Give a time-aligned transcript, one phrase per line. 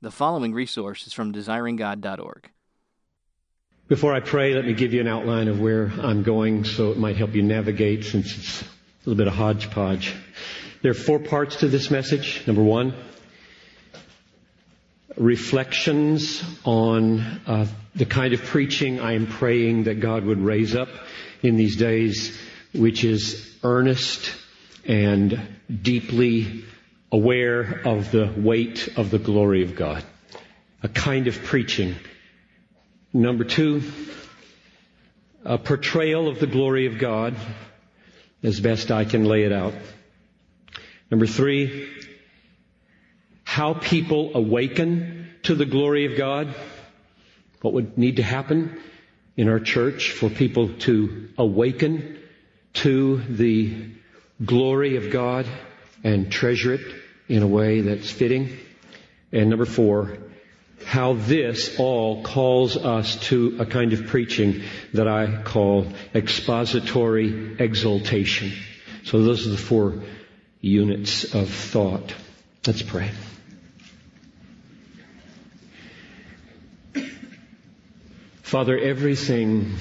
[0.00, 2.48] The following resource is from desiringgod.org.
[3.88, 6.98] Before I pray, let me give you an outline of where I'm going so it
[6.98, 8.66] might help you navigate since it's a
[9.04, 10.14] little bit of hodgepodge.
[10.82, 12.46] There are four parts to this message.
[12.46, 12.94] Number one,
[15.16, 17.18] reflections on
[17.48, 20.90] uh, the kind of preaching I am praying that God would raise up
[21.42, 22.38] in these days,
[22.72, 24.32] which is earnest
[24.84, 26.64] and deeply
[27.10, 30.04] aware of the weight of the glory of God.
[30.82, 31.96] A kind of preaching.
[33.12, 33.82] Number two,
[35.44, 37.34] a portrayal of the glory of God
[38.42, 39.74] as best I can lay it out.
[41.10, 41.88] Number three,
[43.44, 46.54] how people awaken to the glory of God.
[47.62, 48.78] What would need to happen
[49.36, 52.18] in our church for people to awaken
[52.74, 53.88] to the
[54.44, 55.46] glory of God
[56.04, 56.97] and treasure it
[57.28, 58.56] in a way that's fitting.
[59.32, 60.18] And number four,
[60.84, 64.62] how this all calls us to a kind of preaching
[64.94, 68.52] that I call expository exaltation.
[69.04, 70.02] So those are the four
[70.60, 72.14] units of thought.
[72.66, 73.10] Let's pray.
[78.42, 79.74] Father, everything,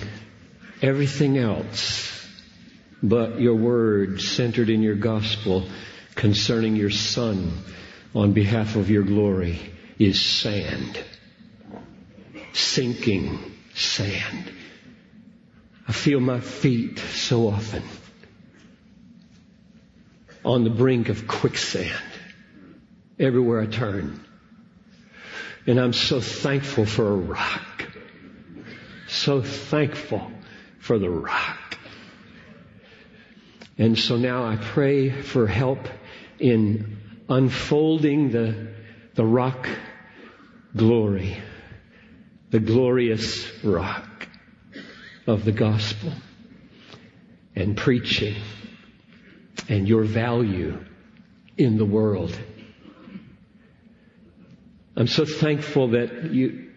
[0.81, 2.13] everything else
[3.01, 5.67] but your word centered in your gospel
[6.17, 7.53] concerning your Son
[8.13, 9.59] on behalf of your glory
[9.97, 10.99] is sand.
[12.53, 13.39] Sinking
[13.75, 14.51] sand.
[15.87, 17.83] I feel my feet so often
[20.43, 21.93] on the brink of quicksand
[23.19, 24.19] everywhere I turn.
[25.67, 27.85] And I'm so thankful for a rock.
[29.07, 30.31] So thankful
[30.79, 31.77] for the rock.
[33.77, 35.87] And so now I pray for help
[36.39, 36.97] in
[37.29, 38.73] unfolding the,
[39.15, 39.67] the rock
[40.75, 41.37] glory,
[42.51, 44.27] the glorious rock
[45.25, 46.13] of the gospel
[47.55, 48.35] and preaching
[49.67, 50.83] and your value
[51.57, 52.37] in the world.
[54.95, 56.71] I'm so thankful that you,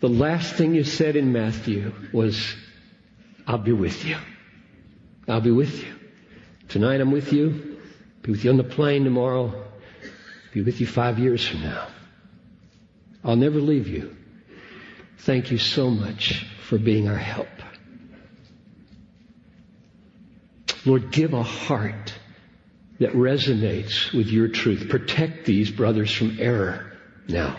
[0.00, 2.54] the last thing you said in Matthew was,
[3.46, 4.16] I'll be with you.
[5.28, 5.94] I'll be with you.
[6.68, 7.71] Tonight I'm with you.
[8.22, 9.64] Be with you on the plane tomorrow.
[10.52, 11.88] Be with you five years from now.
[13.24, 14.16] I'll never leave you.
[15.18, 17.48] Thank you so much for being our help.
[20.84, 22.12] Lord, give a heart
[22.98, 24.88] that resonates with your truth.
[24.88, 26.92] Protect these brothers from error
[27.28, 27.56] now.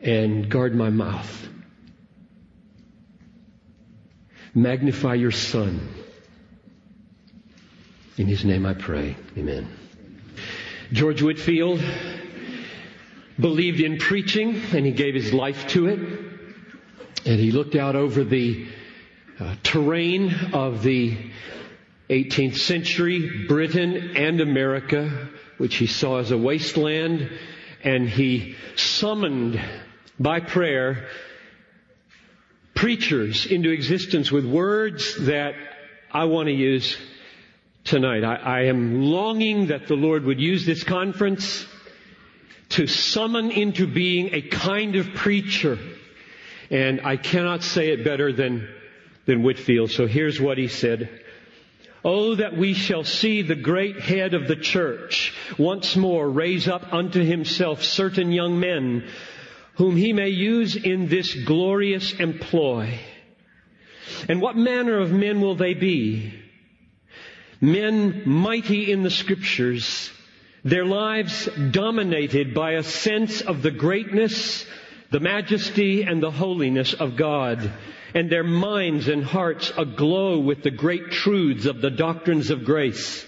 [0.00, 1.48] And guard my mouth.
[4.54, 6.05] Magnify your son
[8.16, 9.16] in his name I pray.
[9.36, 9.68] Amen.
[10.92, 11.80] George Whitefield
[13.38, 15.98] believed in preaching and he gave his life to it.
[17.26, 18.66] And he looked out over the
[19.38, 21.16] uh, terrain of the
[22.08, 25.28] 18th century Britain and America,
[25.58, 27.30] which he saw as a wasteland,
[27.82, 29.60] and he summoned
[30.18, 31.08] by prayer
[32.74, 35.54] preachers into existence with words that
[36.12, 36.96] I want to use
[37.86, 38.24] tonight.
[38.24, 41.66] I, I, am longing that the Lord would use this conference
[42.70, 45.78] to summon into being a kind of preacher.
[46.70, 48.68] And I cannot say it better than,
[49.24, 49.92] than Whitefield.
[49.92, 51.22] So here's what he said.
[52.04, 56.92] Oh, that we shall see the great head of the church once more raise up
[56.92, 59.08] unto himself certain young men
[59.74, 62.98] whom he may use in this glorious employ.
[64.28, 66.45] And what manner of men will they be?
[67.60, 70.10] Men mighty in the scriptures,
[70.64, 74.66] their lives dominated by a sense of the greatness,
[75.10, 77.70] the majesty, and the holiness of God,
[78.14, 83.24] and their minds and hearts aglow with the great truths of the doctrines of grace.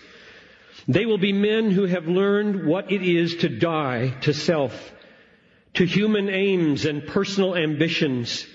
[0.88, 4.92] They will be men who have learned what it is to die to self,
[5.74, 8.46] to human aims and personal ambitions,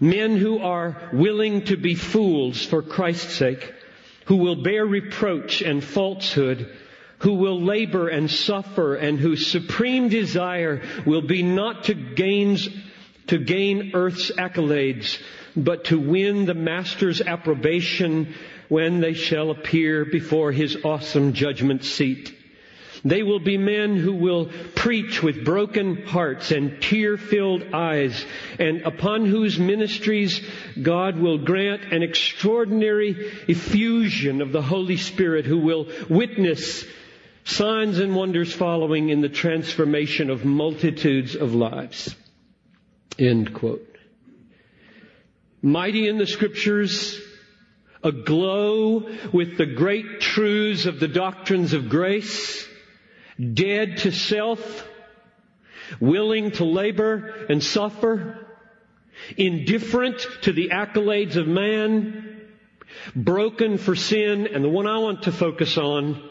[0.00, 3.72] men who are willing to be fools for Christ's sake,
[4.26, 6.70] who will bear reproach and falsehood,
[7.18, 11.94] who will labor and suffer, and whose supreme desire will be not to
[13.28, 15.18] to gain earth's accolades,
[15.56, 18.34] but to win the Master's approbation
[18.68, 22.34] when they shall appear before his awesome judgment seat.
[23.04, 28.24] They will be men who will preach with broken hearts and tear-filled eyes,
[28.60, 30.40] and upon whose ministries
[30.80, 36.84] God will grant an extraordinary effusion of the Holy Spirit who will witness
[37.44, 42.14] signs and wonders following in the transformation of multitudes of lives.
[43.18, 43.88] End quote.
[45.60, 47.20] Mighty in the scriptures,
[48.02, 52.68] aglow with the great truths of the doctrines of grace,
[53.42, 54.88] dead to self,
[56.00, 58.46] willing to labor and suffer,
[59.36, 62.40] indifferent to the accolades of man,
[63.14, 66.22] broken for sin, and the one I want to focus on,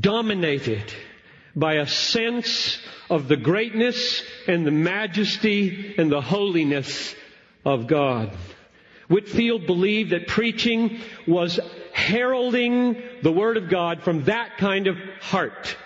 [0.00, 0.92] dominated
[1.54, 2.80] by a sense
[3.10, 7.14] of the greatness and the majesty and the holiness
[7.64, 8.32] of God.
[9.08, 11.60] Whitefield believed that preaching was
[11.92, 15.76] heralding the Word of God from that kind of heart.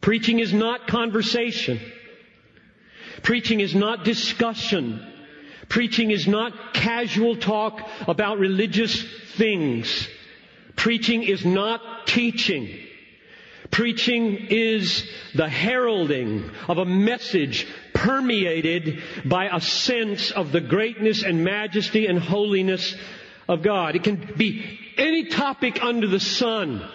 [0.00, 1.80] Preaching is not conversation.
[3.22, 5.04] Preaching is not discussion.
[5.68, 9.04] Preaching is not casual talk about religious
[9.36, 10.08] things.
[10.76, 12.68] Preaching is not teaching.
[13.70, 21.44] Preaching is the heralding of a message permeated by a sense of the greatness and
[21.44, 22.94] majesty and holiness
[23.48, 23.96] of God.
[23.96, 26.86] It can be any topic under the sun.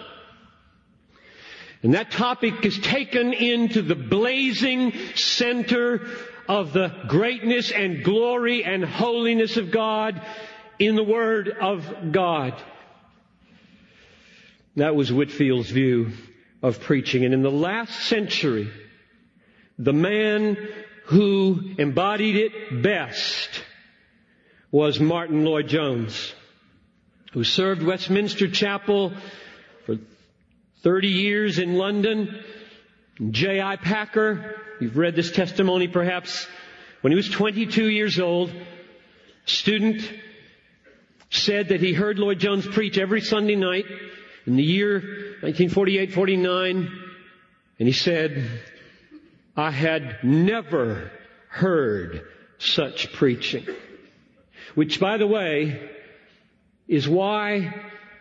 [1.82, 6.06] And that topic is taken into the blazing center
[6.48, 10.20] of the greatness and glory and holiness of God
[10.78, 12.54] in the Word of God.
[14.76, 16.12] That was Whitefield's view
[16.62, 17.24] of preaching.
[17.24, 18.70] And in the last century,
[19.78, 20.56] the man
[21.06, 23.50] who embodied it best
[24.70, 26.32] was Martyn Lloyd-Jones,
[27.34, 29.12] who served Westminster Chapel
[29.86, 29.96] for
[30.84, 32.42] 30 years in London.
[33.30, 33.74] J.I.
[33.74, 36.46] Packer, you've read this testimony perhaps,
[37.00, 38.52] when he was 22 years old,
[39.46, 40.08] student
[41.28, 43.86] said that he heard Lloyd-Jones preach every Sunday night
[44.46, 45.02] in the year
[45.42, 46.88] 1948-49,
[47.80, 48.48] and he said,
[49.56, 51.10] I had never
[51.48, 52.28] heard
[52.58, 53.66] such preaching.
[54.76, 55.90] Which, by the way,
[56.88, 57.74] is why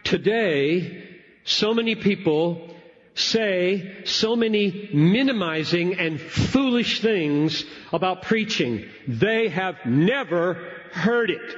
[0.03, 1.09] today
[1.43, 2.69] so many people
[3.15, 8.85] say so many minimizing and foolish things about preaching.
[9.07, 10.53] They have never
[10.91, 11.55] heard it.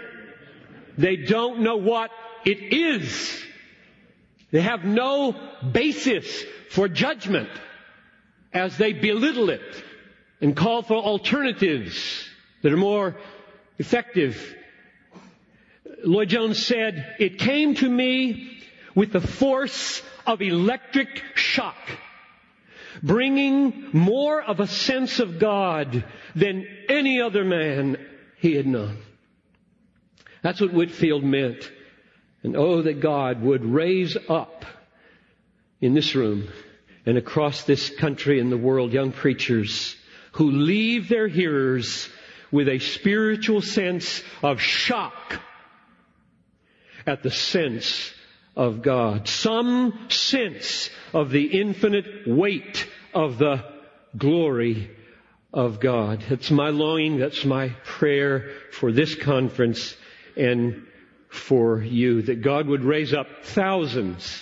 [0.97, 2.11] They don't know what
[2.45, 3.41] it is.
[4.51, 5.35] They have no
[5.71, 7.49] basis for judgment
[8.53, 9.83] as they belittle it
[10.41, 12.27] and call for alternatives
[12.61, 13.15] that are more
[13.77, 14.55] effective.
[16.05, 18.59] Lloyd-Jones said, it came to me
[18.93, 21.75] with the force of electric shock,
[23.01, 26.03] bringing more of a sense of God
[26.35, 27.97] than any other man
[28.37, 28.97] he had known.
[30.41, 31.71] That's what Whitefield meant.
[32.43, 34.65] And oh, that God would raise up
[35.81, 36.49] in this room
[37.05, 39.95] and across this country and the world young preachers
[40.33, 42.07] who leave their hearers
[42.51, 45.39] with a spiritual sense of shock
[47.05, 48.11] at the sense
[48.55, 49.27] of God.
[49.27, 53.63] Some sense of the infinite weight of the
[54.17, 54.89] glory
[55.53, 56.23] of God.
[56.29, 57.17] It's my longing.
[57.17, 59.95] That's my prayer for this conference
[60.35, 60.85] and
[61.29, 62.21] for you.
[62.23, 64.41] That God would raise up thousands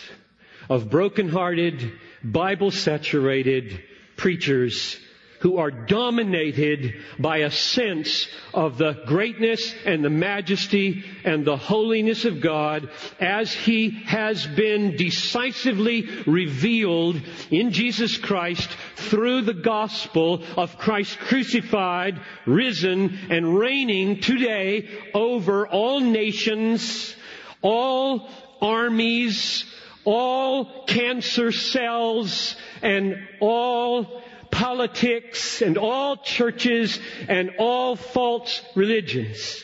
[0.70, 1.92] of brokenhearted,
[2.24, 3.84] Bible saturated
[4.16, 5.00] preachers
[5.44, 12.24] who are dominated by a sense of the greatness and the majesty and the holiness
[12.24, 12.90] of God
[13.20, 22.22] as He has been decisively revealed in Jesus Christ through the gospel of Christ crucified,
[22.46, 27.14] risen, and reigning today over all nations,
[27.62, 28.30] all
[28.62, 29.66] armies,
[30.06, 39.64] all cancer cells, and all politics and all churches and all false religions.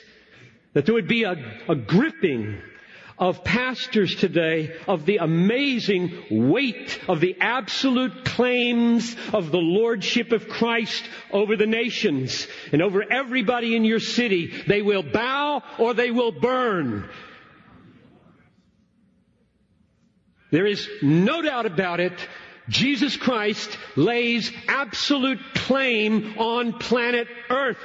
[0.74, 1.36] That there would be a,
[1.68, 2.62] a gripping
[3.20, 10.48] of pastors today of the amazing weight of the absolute claims of the Lordship of
[10.48, 14.64] Christ over the nations and over everybody in your city.
[14.68, 17.10] They will bow or they will burn.
[20.52, 22.28] There is no doubt about it
[22.70, 27.78] Jesus Christ lays absolute claim on planet Earth.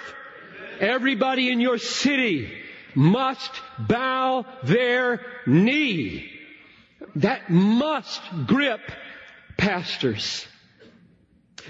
[0.79, 2.53] Everybody in your city
[2.95, 6.31] must bow their knee.
[7.17, 8.81] That must grip
[9.57, 10.47] pastors.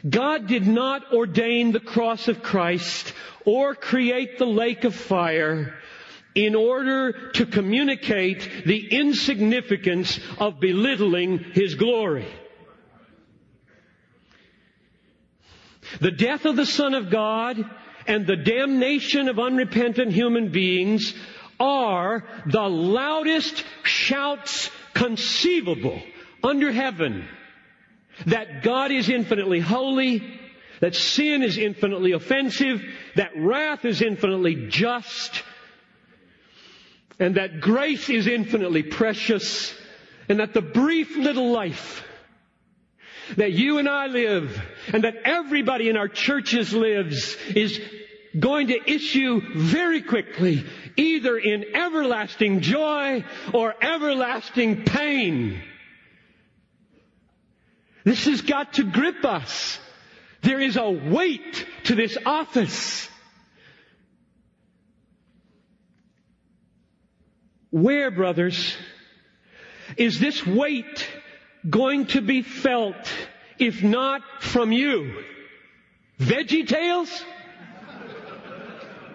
[0.08, 3.12] God did not ordain the cross of Christ
[3.44, 5.74] or create the lake of fire
[6.34, 12.26] in order to communicate the insignificance of belittling His glory.
[16.00, 17.64] The death of the Son of God
[18.06, 21.14] and the damnation of unrepentant human beings
[21.58, 26.02] are the loudest shouts conceivable
[26.42, 27.26] under heaven
[28.26, 30.22] that God is infinitely holy,
[30.80, 32.82] that sin is infinitely offensive,
[33.16, 35.42] that wrath is infinitely just,
[37.18, 39.74] and that grace is infinitely precious,
[40.28, 42.04] and that the brief little life
[43.36, 44.60] that you and I live
[44.92, 47.80] and that everybody in our churches lives is
[48.38, 50.64] going to issue very quickly
[50.96, 55.62] either in everlasting joy or everlasting pain.
[58.04, 59.78] This has got to grip us.
[60.42, 63.08] There is a weight to this office.
[67.70, 68.76] Where, brothers,
[69.96, 71.08] is this weight
[71.68, 73.10] going to be felt
[73.58, 75.22] if not from you?
[76.20, 77.22] VeggieTales?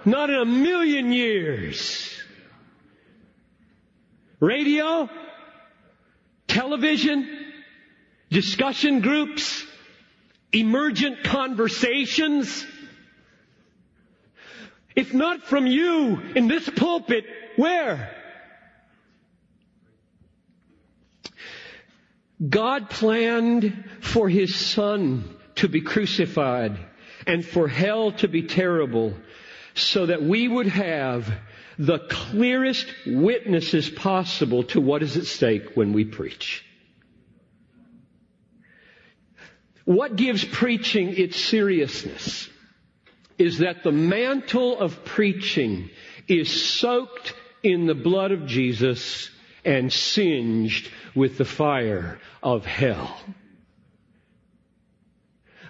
[0.05, 2.17] Not in a million years.
[4.39, 5.09] Radio?
[6.47, 7.27] Television?
[8.29, 9.65] Discussion groups?
[10.51, 12.65] Emergent conversations?
[14.95, 18.18] If not from you in this pulpit, where?
[22.47, 26.77] God planned for His Son to be crucified
[27.27, 29.13] and for hell to be terrible
[29.73, 31.31] so that we would have
[31.77, 36.65] the clearest witnesses possible to what is at stake when we preach.
[39.85, 42.49] What gives preaching its seriousness
[43.37, 45.89] is that the mantle of preaching
[46.27, 49.29] is soaked in the blood of Jesus
[49.65, 53.19] and singed with the fire of hell.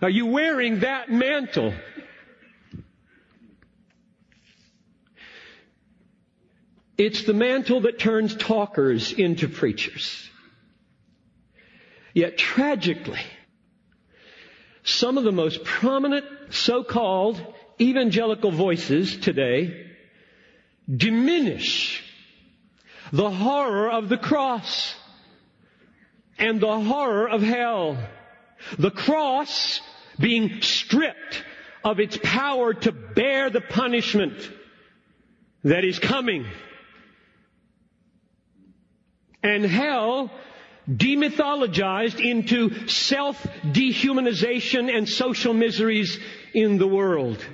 [0.01, 1.73] Are you wearing that mantle?
[6.97, 10.29] It's the mantle that turns talkers into preachers.
[12.13, 13.21] Yet tragically,
[14.83, 17.41] some of the most prominent so-called
[17.79, 19.85] evangelical voices today
[20.93, 22.03] diminish
[23.11, 24.95] the horror of the cross
[26.37, 27.97] and the horror of hell.
[28.77, 29.81] The cross
[30.19, 31.43] being stripped
[31.83, 34.51] of its power to bear the punishment
[35.63, 36.45] that is coming
[39.43, 40.31] and hell
[40.89, 46.19] demythologized into self-dehumanization and social miseries
[46.53, 47.45] in the world.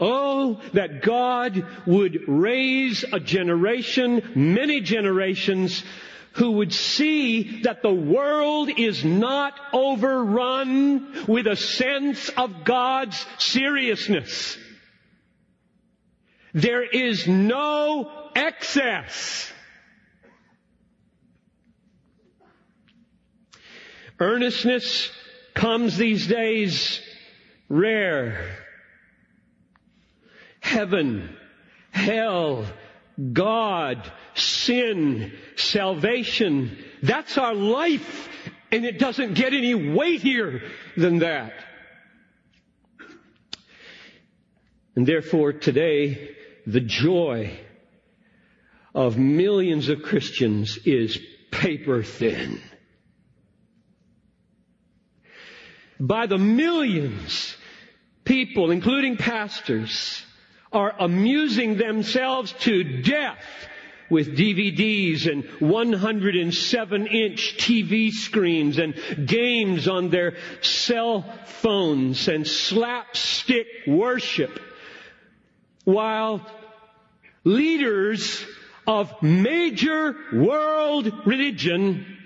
[0.00, 5.84] Oh, that God would raise a generation, many generations,
[6.32, 14.56] who would see that the world is not overrun with a sense of God's seriousness.
[16.54, 19.52] There is no excess.
[24.18, 25.10] Earnestness
[25.54, 27.00] comes these days
[27.68, 28.59] rare.
[30.70, 31.36] Heaven,
[31.90, 32.64] hell,
[33.32, 36.78] God, sin, salvation.
[37.02, 38.28] That's our life.
[38.70, 40.62] And it doesn't get any weightier
[40.96, 41.52] than that.
[44.94, 46.36] And therefore today,
[46.66, 47.58] the joy
[48.94, 51.18] of millions of Christians is
[51.50, 52.60] paper thin.
[56.00, 57.54] by the millions,
[58.24, 60.24] people, including pastors,
[60.72, 63.44] are amusing themselves to death
[64.08, 68.94] with DVDs and 107 inch TV screens and
[69.26, 74.58] games on their cell phones and slapstick worship
[75.84, 76.44] while
[77.44, 78.44] leaders
[78.86, 82.18] of major world religion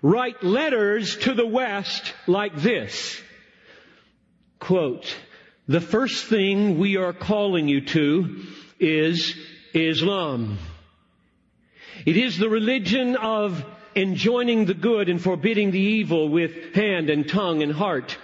[0.00, 3.20] write letters to the West like this.
[4.60, 5.16] Quote,
[5.68, 8.42] the first thing we are calling you to
[8.80, 9.36] is
[9.74, 10.58] Islam.
[12.06, 17.28] It is the religion of enjoining the good and forbidding the evil with hand and
[17.28, 18.16] tongue and heart.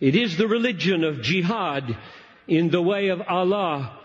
[0.00, 1.96] It is the religion of jihad
[2.46, 3.98] in the way of Allah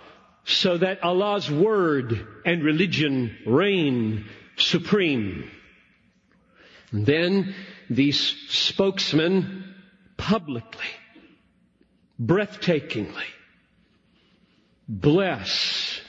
[0.46, 4.26] so that Allah's word and religion reign
[4.58, 5.50] supreme.
[6.92, 7.54] And then
[7.90, 8.20] these
[8.50, 9.76] spokesmen
[10.18, 10.88] publicly,
[12.22, 13.26] breathtakingly
[14.88, 16.02] bless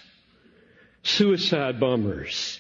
[1.03, 2.59] suicide bombers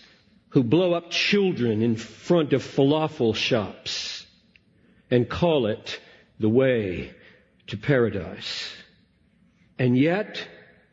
[0.50, 4.26] who blow up children in front of falafel shops
[5.11, 6.00] and call it
[6.38, 7.12] the way
[7.69, 8.71] to paradise.
[9.78, 10.47] And yet,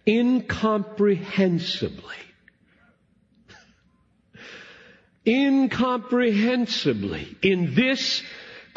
[0.06, 2.16] incomprehensibly,
[5.26, 8.24] incomprehensibly, in this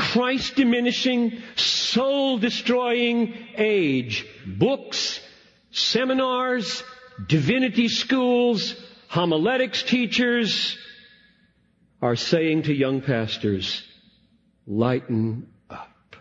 [0.01, 5.21] Christ diminishing, soul destroying age, books,
[5.73, 6.83] seminars,
[7.29, 8.75] divinity schools,
[9.09, 10.79] homiletics teachers
[12.01, 13.87] are saying to young pastors,
[14.67, 16.17] lighten up.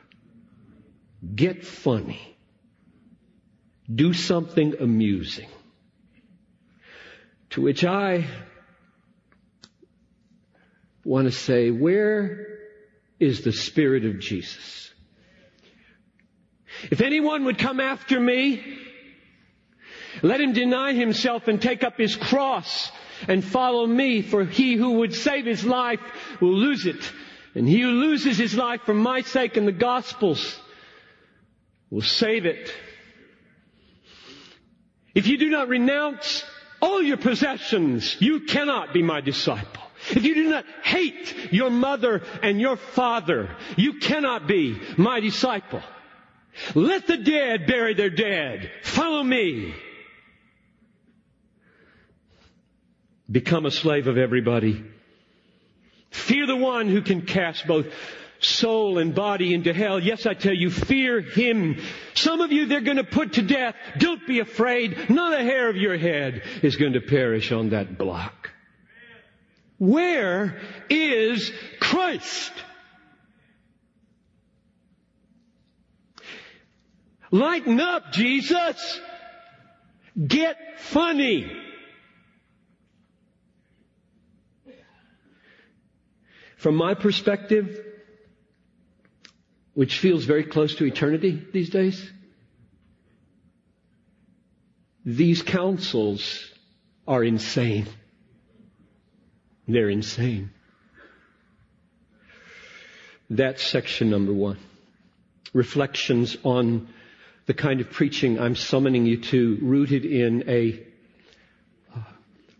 [1.33, 2.37] Get funny.
[3.89, 5.47] Do something amusing.
[7.51, 8.27] To which I
[11.05, 12.58] want to say, where
[13.19, 14.91] is the Spirit of Jesus?
[16.91, 18.77] If anyone would come after me,
[20.21, 22.91] let him deny himself and take up his cross
[23.27, 25.99] and follow me, for he who would save his life
[26.39, 27.11] will lose it.
[27.55, 30.57] And he who loses his life for my sake and the gospel's
[31.89, 32.73] will save it.
[35.15, 36.45] If you do not renounce
[36.81, 39.83] all your possessions, you cannot be my disciple.
[40.11, 45.81] If you do not hate your mother and your father, you cannot be my disciple.
[46.73, 48.71] Let the dead bury their dead.
[48.83, 49.73] Follow me.
[53.29, 54.83] Become a slave of everybody.
[56.09, 57.85] Fear the one who can cast both
[58.39, 59.99] soul and body into hell.
[59.99, 61.79] Yes, I tell you, fear him.
[62.15, 63.75] Some of you they're going to put to death.
[63.97, 65.09] Don't be afraid.
[65.09, 68.38] Not a hair of your head is going to perish on that block.
[69.79, 70.59] Where
[70.89, 72.51] is Christ?
[77.31, 78.99] Lighten up, Jesus.
[80.27, 81.49] Get funny.
[86.57, 87.85] From my perspective,
[89.73, 92.05] which feels very close to eternity these days,
[95.05, 96.51] these counsels
[97.07, 97.87] are insane.
[99.69, 100.49] They're insane.
[103.29, 104.57] That's section number one.
[105.53, 106.89] Reflections on
[107.45, 110.83] the kind of preaching I'm summoning you to, rooted in a
[111.95, 111.99] uh,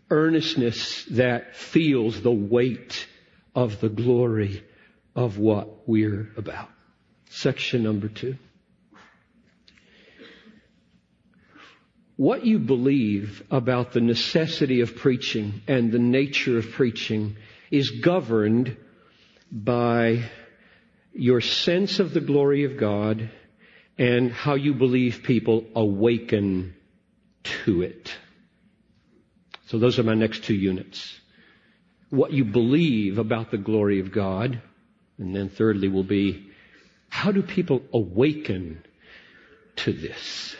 [0.08, 3.08] earnestness that feels the weight
[3.56, 4.64] of the glory
[5.16, 6.70] of what we're about.
[7.28, 8.36] Section number two.
[12.20, 17.36] What you believe about the necessity of preaching and the nature of preaching
[17.70, 18.76] is governed
[19.50, 20.24] by
[21.14, 23.30] your sense of the glory of God
[23.96, 26.74] and how you believe people awaken
[27.64, 28.14] to it.
[29.68, 31.18] So those are my next two units
[32.10, 34.60] what you believe about the glory of God.
[35.16, 36.50] And then thirdly will be,
[37.08, 38.84] how do people awaken
[39.76, 40.54] to this?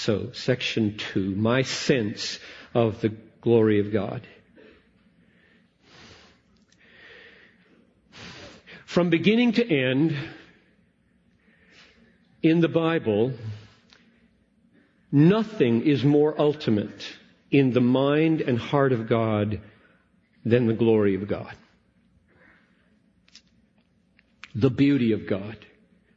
[0.00, 2.38] So, section two, my sense
[2.72, 3.10] of the
[3.42, 4.26] glory of God.
[8.86, 10.16] From beginning to end,
[12.42, 13.34] in the Bible,
[15.12, 17.18] nothing is more ultimate
[17.50, 19.60] in the mind and heart of God
[20.46, 21.54] than the glory of God.
[24.54, 25.58] The beauty of God.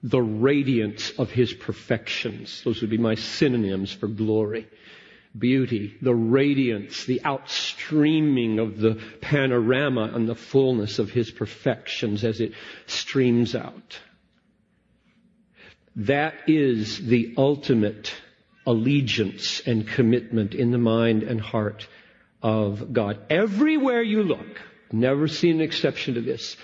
[0.04, 2.62] The radiance of His perfections.
[2.64, 4.68] Those would be my synonyms for glory.
[5.38, 12.42] Beauty, the radiance, the outstreaming of the panorama and the fullness of His perfections as
[12.42, 12.54] it
[12.86, 14.00] streams out.
[15.96, 18.14] That is the ultimate
[18.66, 21.88] allegiance and commitment in the mind and heart
[22.42, 23.20] of God.
[23.30, 24.62] Everywhere you look,
[24.94, 26.56] never seen an exception to this.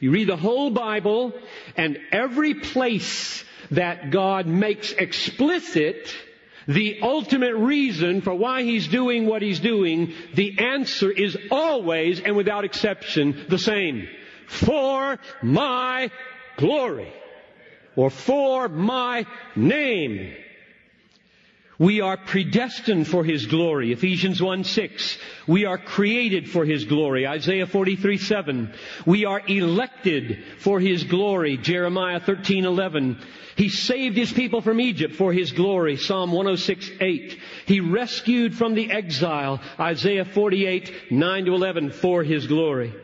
[0.00, 1.32] You read the whole Bible
[1.76, 6.14] and every place that God makes explicit
[6.66, 12.36] the ultimate reason for why he's doing what he's doing, the answer is always and
[12.36, 14.08] without exception the same.
[14.48, 16.10] For my
[16.56, 17.12] glory.
[17.94, 20.34] Or for my name.
[21.78, 23.92] We are predestined for His glory.
[23.92, 25.18] Ephesians 1 6.
[25.46, 27.26] We are created for His glory.
[27.26, 28.72] Isaiah 43 7.
[29.04, 31.58] We are elected for His glory.
[31.58, 33.18] Jeremiah 13 11.
[33.56, 35.98] He saved His people from Egypt for His glory.
[35.98, 37.38] Psalm 106 8.
[37.66, 39.60] He rescued from the exile.
[39.78, 42.94] Isaiah 48 9 to 11 for His glory.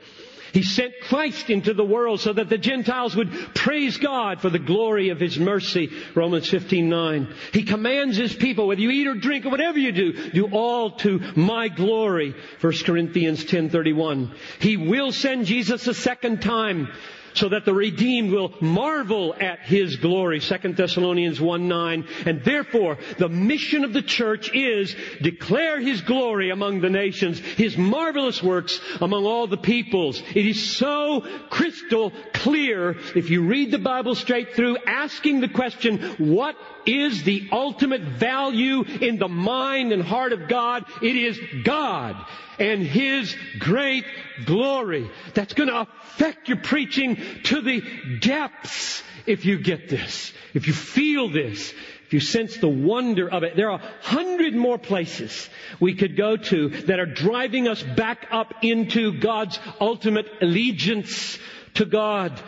[0.52, 4.58] He sent Christ into the world so that the Gentiles would praise God for the
[4.58, 5.90] glory of His mercy.
[6.14, 7.34] Romans 15, 9.
[7.52, 10.92] He commands His people, whether you eat or drink or whatever you do, do all
[10.98, 12.34] to my glory.
[12.60, 14.34] 1 Corinthians 10, 31.
[14.60, 16.88] He will send Jesus a second time
[17.34, 20.40] so that the redeemed will marvel at his glory.
[20.40, 22.08] 2 Thessalonians 1 9.
[22.26, 27.76] And therefore, the mission of the church is declare his glory among the nations, his
[27.76, 30.22] marvelous works among all the peoples.
[30.34, 36.00] It is so crystal clear if you read the Bible straight through, asking the question,
[36.18, 40.84] what is the ultimate value in the mind and heart of God?
[41.00, 42.16] It is God
[42.58, 44.04] and His great
[44.44, 45.10] glory.
[45.34, 47.82] That's going to affect your preaching to the
[48.20, 51.72] depths if you get this, if you feel this,
[52.06, 53.56] if you sense the wonder of it.
[53.56, 55.48] There are a hundred more places
[55.80, 61.38] we could go to that are driving us back up into God's ultimate allegiance
[61.74, 62.40] to God.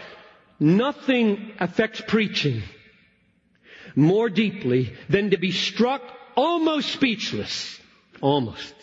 [0.60, 2.62] Nothing affects preaching
[3.96, 6.02] more deeply than to be struck
[6.36, 7.80] almost speechless,
[8.20, 8.74] almost,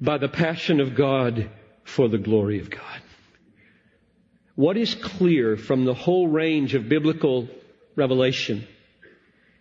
[0.00, 1.50] by the passion of God
[1.84, 3.00] for the glory of God.
[4.54, 7.48] What is clear from the whole range of biblical
[7.96, 8.66] revelation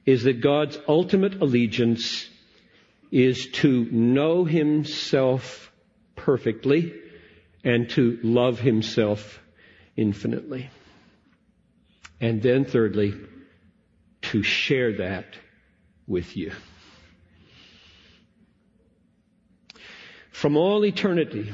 [0.05, 2.27] is that God's ultimate allegiance
[3.11, 5.71] is to know Himself
[6.15, 6.93] perfectly
[7.63, 9.39] and to love Himself
[9.95, 10.69] infinitely.
[12.19, 13.13] And then thirdly,
[14.23, 15.25] to share that
[16.07, 16.51] with you.
[20.37, 21.51] From all eternity,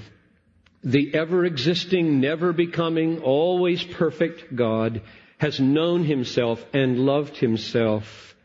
[0.83, 5.01] the ever existing, never becoming, always perfect God
[5.37, 8.35] has known himself and loved himself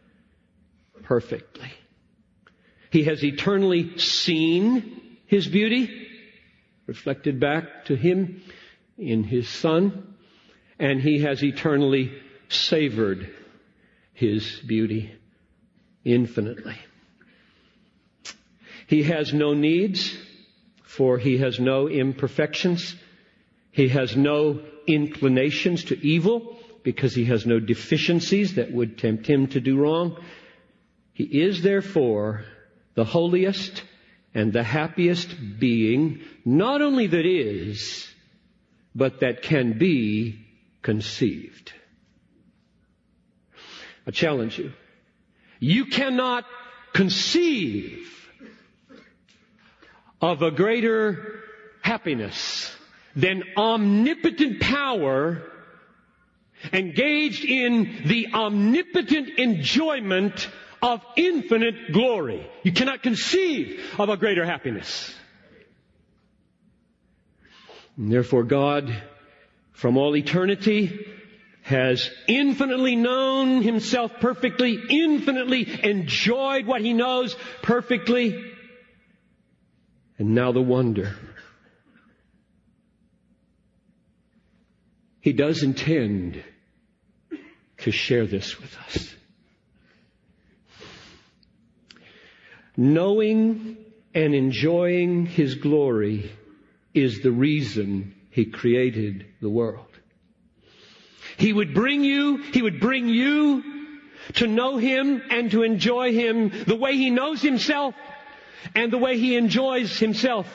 [1.03, 1.73] perfectly.
[2.91, 6.07] He has eternally seen his beauty
[6.87, 8.41] reflected back to him
[8.97, 10.15] in his son,
[10.79, 12.13] and he has eternally
[12.49, 13.29] savored
[14.15, 15.17] his beauty
[16.05, 16.77] infinitely.
[18.87, 20.17] He has no needs
[20.99, 22.97] for he has no imperfections.
[23.71, 29.47] He has no inclinations to evil because he has no deficiencies that would tempt him
[29.49, 30.17] to do wrong.
[31.13, 32.45] He is therefore
[32.97, 33.85] the holiest
[34.35, 35.29] and the happiest
[35.61, 38.13] being, not only that is,
[38.93, 40.45] but that can be
[40.83, 41.73] conceived.
[44.05, 44.73] I challenge you.
[45.61, 46.45] You cannot
[46.93, 48.18] conceive
[50.21, 51.41] of a greater
[51.83, 52.75] happiness
[53.15, 55.43] than omnipotent power
[56.73, 60.49] engaged in the omnipotent enjoyment
[60.83, 62.49] of infinite glory.
[62.63, 65.15] You cannot conceive of a greater happiness.
[67.97, 68.95] And therefore God,
[69.73, 71.07] from all eternity,
[71.63, 78.43] has infinitely known himself perfectly, infinitely enjoyed what he knows perfectly,
[80.19, 81.15] and now the wonder.
[85.21, 86.43] He does intend
[87.79, 89.15] to share this with us.
[92.77, 93.77] Knowing
[94.15, 96.33] and enjoying His glory
[96.95, 99.87] is the reason He created the world.
[101.37, 103.63] He would bring you, He would bring you
[104.35, 107.95] to know Him and to enjoy Him the way He knows Himself
[108.75, 110.47] and the way he enjoys himself.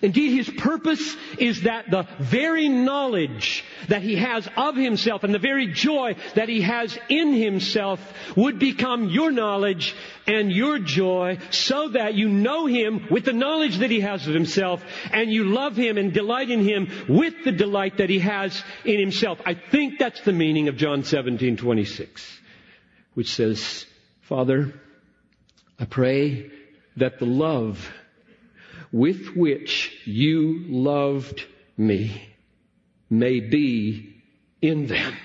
[0.00, 5.38] Indeed, his purpose is that the very knowledge that he has of himself and the
[5.38, 8.00] very joy that he has in himself
[8.36, 9.94] would become your knowledge
[10.26, 14.34] and your joy so that you know him with the knowledge that he has of
[14.34, 18.62] himself and you love him and delight in him with the delight that he has
[18.84, 19.40] in himself.
[19.44, 22.40] I think that's the meaning of John 17, 26,
[23.14, 23.84] which says,
[24.22, 24.72] Father,
[25.78, 26.51] I pray
[26.96, 27.90] that the love
[28.90, 31.44] with which you loved
[31.76, 32.22] me
[33.08, 34.22] may be
[34.60, 35.16] in them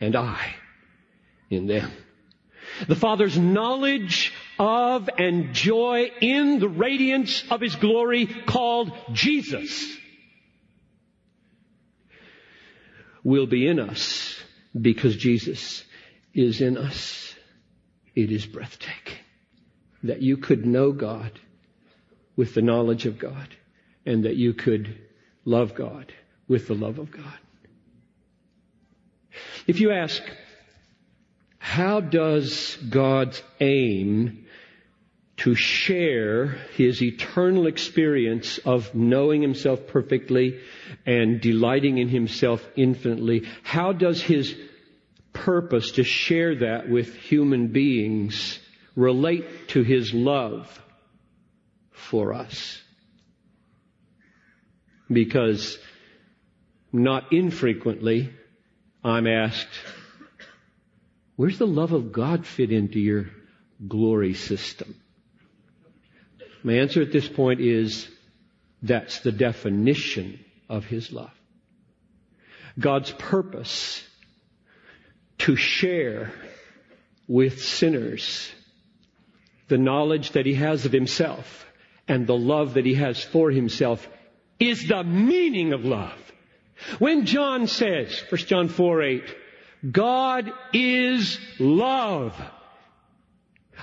[0.00, 0.54] and I
[1.48, 1.90] in them.
[2.88, 9.96] The Father's knowledge of and joy in the radiance of His glory called Jesus
[13.22, 14.38] will be in us
[14.78, 15.84] because Jesus
[16.32, 17.34] is in us.
[18.14, 19.19] It is breathtaking
[20.02, 21.32] that you could know God
[22.36, 23.48] with the knowledge of God
[24.06, 24.96] and that you could
[25.44, 26.12] love God
[26.48, 27.38] with the love of God.
[29.66, 30.22] If you ask,
[31.58, 34.46] how does God's aim
[35.40, 40.60] to share his eternal experience of knowing himself perfectly
[41.06, 43.48] and delighting in himself infinitely.
[43.62, 44.54] How does his
[45.32, 48.59] purpose to share that with human beings
[48.96, 50.82] relate to his love
[51.90, 52.80] for us?
[55.10, 55.78] Because
[56.92, 58.30] not infrequently
[59.02, 59.68] I'm asked,
[61.36, 63.30] where's the love of God fit into your
[63.86, 64.94] glory system?
[66.62, 68.08] My answer at this point is
[68.82, 71.32] that's the definition of His love.
[72.78, 74.06] God's purpose
[75.38, 76.32] to share
[77.26, 78.52] with sinners
[79.70, 81.66] the knowledge that He has of Himself
[82.06, 84.06] and the love that He has for Himself
[84.58, 86.32] is the meaning of love.
[86.98, 89.36] When John says, 1 John 4 8,
[89.90, 92.38] God is love,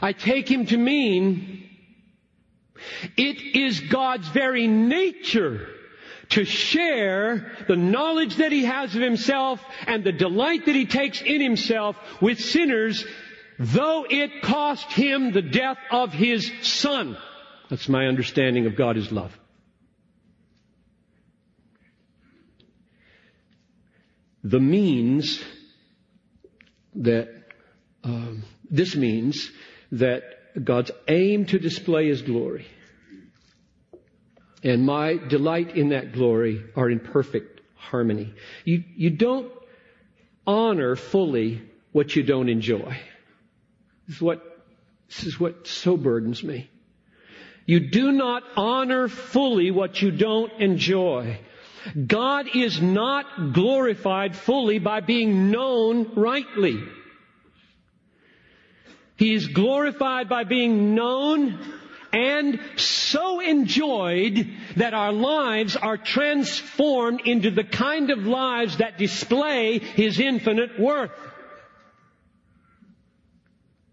[0.02, 1.68] I take him to mean
[3.16, 5.68] it is God's very nature
[6.30, 11.22] to share the knowledge that he has of himself and the delight that he takes
[11.22, 13.06] in himself with sinners,
[13.60, 17.18] though it cost him the death of his son.
[17.70, 19.38] That's my understanding of God is love.
[24.44, 25.44] The means
[26.96, 27.28] that
[28.04, 29.52] um, this means
[29.92, 30.24] that
[30.64, 32.66] God's aim to display His glory.
[34.64, 38.34] And my delight in that glory are in perfect harmony.
[38.66, 39.52] You, you don't
[40.46, 42.98] honor fully what you don't enjoy.
[44.08, 44.42] This is what,
[45.10, 46.70] this is what so burdens me.
[47.66, 51.40] You do not honor fully what you don't enjoy.
[52.06, 56.82] God is not glorified fully by being known rightly.
[59.18, 61.60] He is glorified by being known
[62.14, 69.80] and so enjoyed that our lives are transformed into the kind of lives that display
[69.80, 71.12] His infinite worth.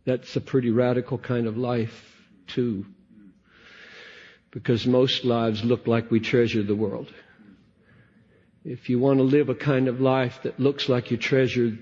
[0.05, 2.87] That's a pretty radical kind of life, too.
[4.51, 7.13] Because most lives look like we treasure the world.
[8.65, 11.79] If you want to live a kind of life that looks like you treasure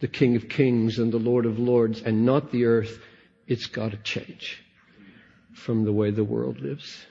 [0.00, 2.98] the King of Kings and the Lord of Lords and not the earth,
[3.46, 4.62] it's got to change
[5.52, 7.06] from the way the world lives.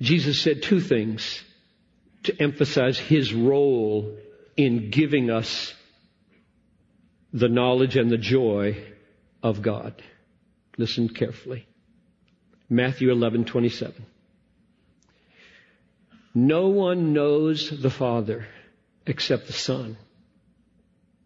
[0.00, 1.42] Jesus said two things
[2.22, 4.16] to emphasize his role
[4.56, 5.74] in giving us
[7.32, 8.82] the knowledge and the joy
[9.42, 10.02] of God.
[10.76, 11.66] Listen carefully.
[12.68, 13.94] Matthew 11:27.
[16.34, 18.46] No one knows the Father
[19.06, 19.96] except the Son.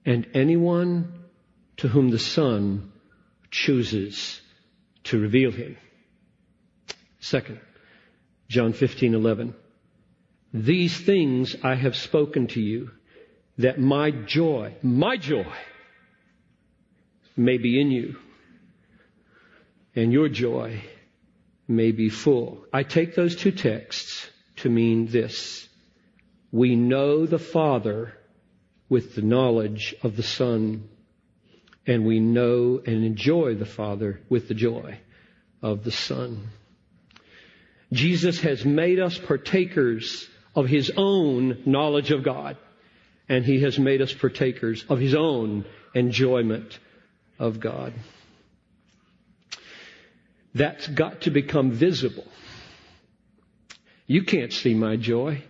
[0.07, 1.13] And anyone
[1.79, 2.93] to whom the Son
[3.51, 4.41] chooses
[5.05, 5.77] to reveal him.
[7.21, 7.61] Second,
[8.49, 9.55] John 15:11.
[10.53, 12.91] These things I have spoken to you
[13.59, 15.53] that my joy, my joy
[17.37, 18.17] may be in you
[19.97, 20.83] and your joy
[21.69, 22.65] may be full.
[22.73, 25.69] I take those two texts to mean this.
[26.53, 28.15] We know the Father
[28.89, 30.89] with the knowledge of the Son,
[31.87, 34.99] and we know and enjoy the Father with the joy
[35.63, 36.49] of the Son.
[37.93, 42.57] Jesus has made us partakers of His own knowledge of God,
[43.29, 46.79] and He has made us partakers of His own enjoyment
[47.39, 47.93] of God.
[50.55, 52.27] That's got to become visible.
[54.07, 55.43] You can't see my joy.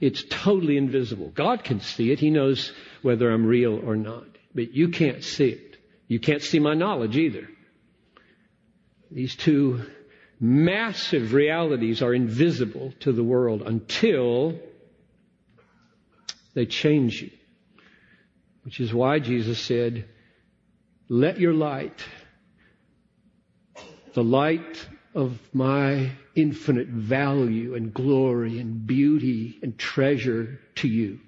[0.00, 1.30] It's totally invisible.
[1.34, 2.20] God can see it.
[2.20, 4.26] He knows whether I'm real or not.
[4.54, 5.76] But you can't see it.
[6.06, 7.48] You can't see my knowledge either.
[9.10, 9.82] These two
[10.38, 14.58] massive realities are invisible to the world until
[16.54, 17.30] they change you.
[18.64, 20.06] Which is why Jesus said,
[21.14, 22.04] let your light,
[24.14, 31.20] the light of my infinite value and glory and beauty and treasure to you.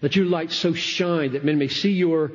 [0.00, 2.32] Let your light so shine that men may see your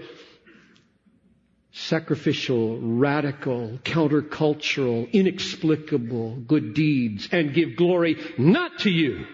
[1.71, 9.25] sacrificial, radical, countercultural, inexplicable good deeds and give glory not to you,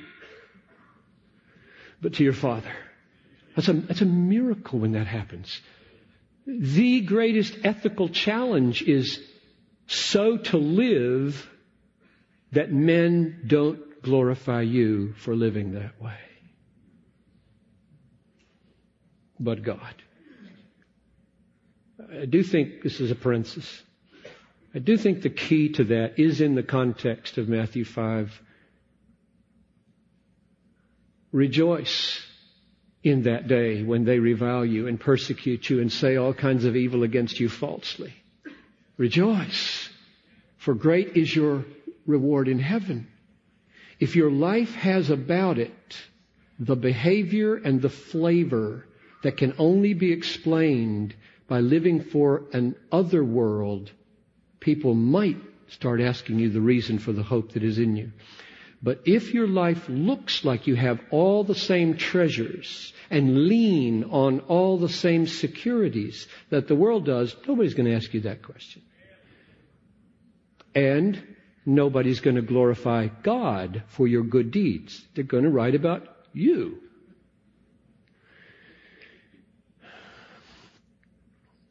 [2.01, 2.71] but to your Father.
[3.57, 5.59] That's a, that's a miracle when that happens.
[6.45, 9.19] The greatest ethical challenge is
[9.87, 11.49] so to live
[12.51, 16.17] that men don't glorify you for living that way.
[19.39, 19.95] But God.
[22.21, 23.83] I do think this is a parenthesis.
[24.73, 28.41] I do think the key to that is in the context of Matthew 5.
[31.31, 32.21] Rejoice
[33.03, 36.75] in that day when they revile you and persecute you and say all kinds of
[36.75, 38.13] evil against you falsely.
[38.97, 39.89] Rejoice,
[40.57, 41.63] for great is your
[42.05, 43.07] reward in heaven.
[43.99, 45.73] If your life has about it
[46.59, 48.85] the behavior and the flavor
[49.23, 51.15] that can only be explained
[51.47, 53.91] by living for an other world,
[54.59, 55.37] people might
[55.69, 58.11] start asking you the reason for the hope that is in you.
[58.81, 64.39] But if your life looks like you have all the same treasures and lean on
[64.41, 68.81] all the same securities that the world does, nobody's going to ask you that question.
[70.73, 75.05] And nobody's going to glorify God for your good deeds.
[75.13, 76.79] They're going to write about you.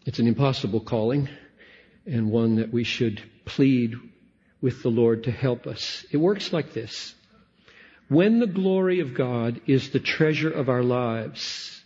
[0.05, 1.29] It's an impossible calling
[2.07, 3.95] and one that we should plead
[4.61, 6.05] with the Lord to help us.
[6.11, 7.15] It works like this.
[8.09, 11.83] When the glory of God is the treasure of our lives,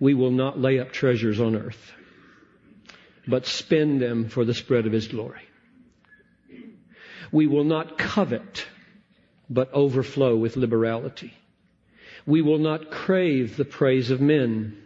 [0.00, 1.92] we will not lay up treasures on earth,
[3.26, 5.42] but spend them for the spread of His glory.
[7.30, 8.66] We will not covet,
[9.48, 11.34] but overflow with liberality.
[12.26, 14.76] We will not crave the praise of men,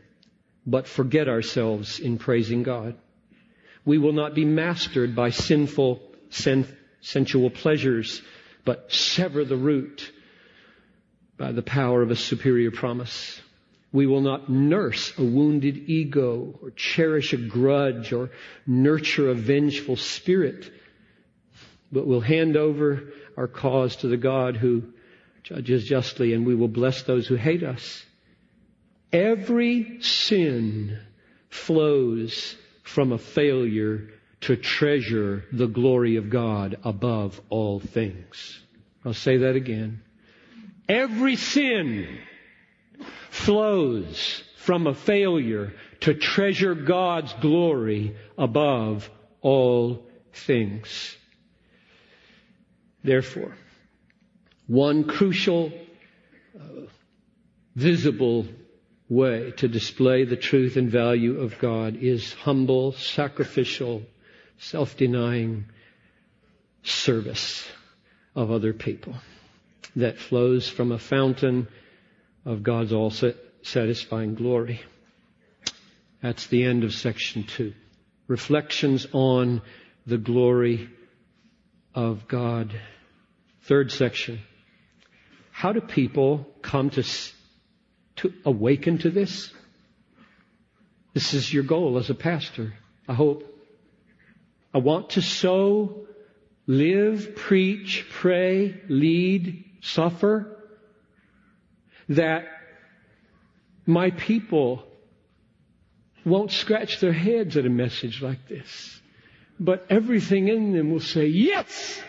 [0.67, 2.95] but forget ourselves in praising God.
[3.85, 8.23] We will not be mastered by sinful, sen- sensual pleasures,
[8.65, 10.11] but sever the root
[11.37, 13.41] by the power of a superior promise.
[13.93, 18.31] We will not nurse a wounded ego or cherish a grudge or
[18.67, 20.73] nurture a vengeful spirit,
[21.91, 24.85] but we'll hand over our cause to the God who
[25.43, 28.05] judges justly and we will bless those who hate us.
[29.13, 30.99] Every sin
[31.51, 34.09] flows from a failure
[34.43, 38.61] to treasure the glory of God above all things.
[39.05, 40.03] I'll say that again.
[40.89, 42.19] Every sin
[43.31, 49.09] flows from a failure to treasure God's glory above
[49.41, 51.17] all things.
[53.05, 53.57] Therefore,
[54.67, 55.73] one crucial,
[56.59, 56.87] uh,
[57.77, 58.47] visible
[59.09, 64.03] way to display the truth and value of God is humble, sacrificial,
[64.63, 65.65] self-denying
[66.85, 67.69] service
[68.37, 69.15] of other people
[69.97, 71.67] that flows from a fountain
[72.45, 73.13] of God's all
[73.63, 74.81] satisfying glory.
[76.23, 77.75] That's the end of section two.
[78.29, 79.63] Reflections on
[80.07, 80.89] the glory
[81.95, 82.73] of God.
[83.63, 84.41] Third section.
[85.51, 87.05] How do people come to,
[88.17, 89.53] to awaken to this?
[91.15, 92.75] This is your goal as a pastor,
[93.09, 93.52] I hope.
[94.75, 96.07] I want to sow,
[96.67, 100.57] live, preach, pray, lead, suffer,
[102.09, 102.45] that
[103.87, 104.85] my people
[106.25, 109.01] won't scratch their heads at a message like this,
[109.59, 112.01] but everything in them will say, yes!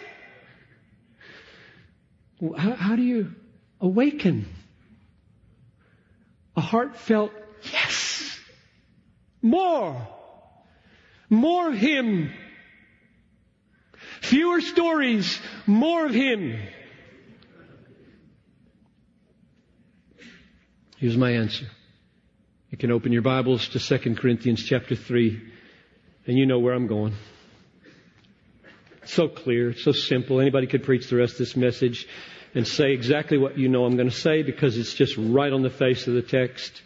[2.58, 3.34] How, how do you
[3.84, 4.46] awaken.
[6.56, 7.32] A heartfelt
[7.72, 8.40] yes.
[9.42, 10.08] More.
[11.30, 12.32] More Him.
[14.34, 16.60] Fewer stories, more of Him.
[20.98, 21.68] Here's my answer.
[22.72, 25.40] You can open your Bibles to 2 Corinthians chapter 3,
[26.26, 27.14] and you know where I'm going.
[29.04, 30.42] It's so clear, it's so simple.
[30.42, 32.08] Anybody could preach the rest of this message
[32.56, 35.62] and say exactly what you know I'm going to say because it's just right on
[35.62, 36.82] the face of the text.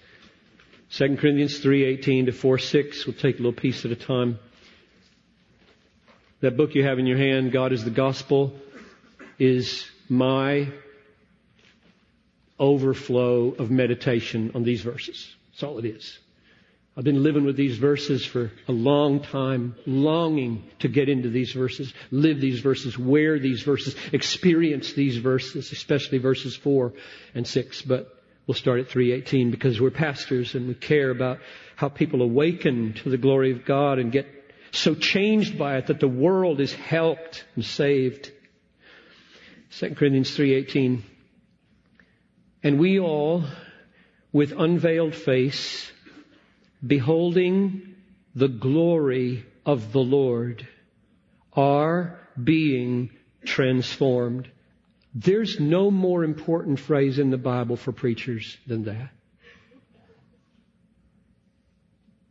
[0.91, 3.07] 2 Corinthians 3:18 to 4:6.
[3.07, 4.37] We'll take a little piece at a time.
[6.41, 8.53] That book you have in your hand, God is the Gospel,
[9.39, 10.71] is my
[12.59, 15.33] overflow of meditation on these verses.
[15.51, 16.19] That's all it is.
[16.95, 21.53] I've been living with these verses for a long time, longing to get into these
[21.53, 26.93] verses, live these verses, wear these verses, experience these verses, especially verses 4
[27.33, 27.81] and 6.
[27.83, 31.39] But we'll start at 318 because we're pastors and we care about
[31.75, 34.36] how people awaken to the glory of God and get
[34.71, 38.31] so changed by it that the world is helped and saved.
[39.71, 41.01] 2 Corinthians 3:18
[42.63, 43.43] And we all
[44.31, 45.91] with unveiled face
[46.85, 47.95] beholding
[48.35, 50.67] the glory of the Lord,
[51.53, 53.09] are being
[53.43, 54.47] transformed.
[55.15, 59.09] There's no more important phrase in the Bible for preachers than that.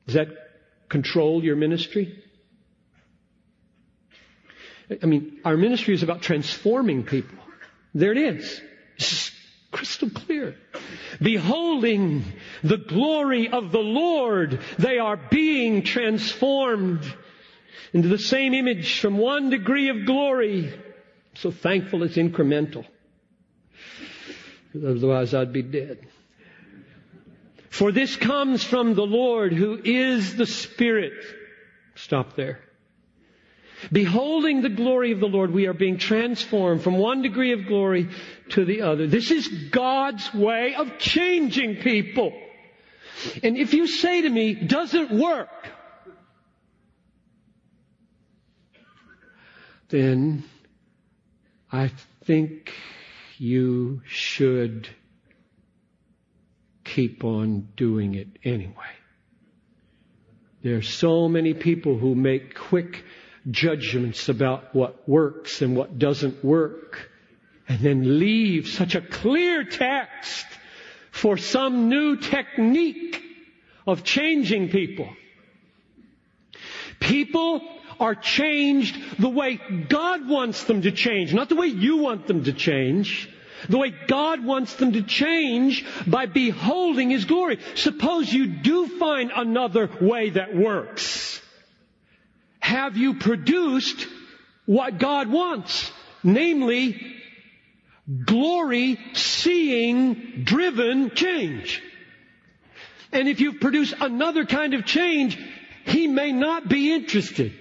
[0.07, 0.29] Does that
[0.89, 2.23] control your ministry?
[5.03, 7.39] I mean, our ministry is about transforming people.
[7.95, 8.61] There it is.
[9.73, 10.57] Crystal clear.
[11.21, 12.25] Beholding
[12.63, 17.03] the glory of the Lord, they are being transformed
[17.93, 20.73] into the same image from one degree of glory.
[21.35, 22.87] So thankful it's incremental.
[24.75, 26.07] Otherwise I'd be dead.
[27.71, 31.13] For this comes from the Lord who is the Spirit.
[31.95, 32.61] Stop there.
[33.93, 38.09] Beholding the glory of the Lord, we are being transformed from one degree of glory
[38.51, 39.07] to the other.
[39.07, 42.33] This is God's way of changing people.
[43.43, 45.49] And if you say to me, doesn't work,
[49.89, 50.45] then
[51.71, 51.91] I
[52.25, 52.73] think
[53.39, 54.89] you should
[56.85, 58.73] keep on doing it anyway.
[60.63, 63.05] There are so many people who make quick
[63.51, 67.11] judgments about what works and what doesn't work,
[67.69, 70.47] and then leave such a clear text
[71.11, 73.23] for some new technique
[73.87, 75.09] of changing people.
[77.01, 77.63] People
[77.99, 82.45] are changed the way God wants them to change, not the way you want them
[82.45, 83.31] to change.
[83.71, 87.59] The way God wants them to change by beholding His glory.
[87.75, 91.36] Suppose you do find another way that works.
[92.67, 94.09] Have you produced
[94.65, 95.89] what God wants?
[96.25, 97.01] Namely,
[98.25, 101.81] glory seeing driven change.
[103.13, 105.39] And if you produce another kind of change,
[105.85, 107.53] He may not be interested.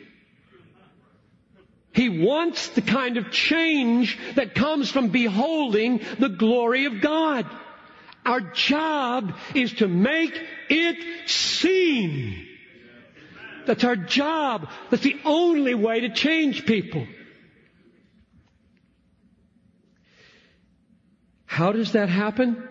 [1.93, 7.45] He wants the kind of change that comes from beholding the glory of God.
[8.25, 10.35] Our job is to make
[10.67, 12.54] it seen.
[13.65, 14.69] That's our job.
[14.89, 17.05] That's the only way to change people.
[21.45, 22.67] How does that happen?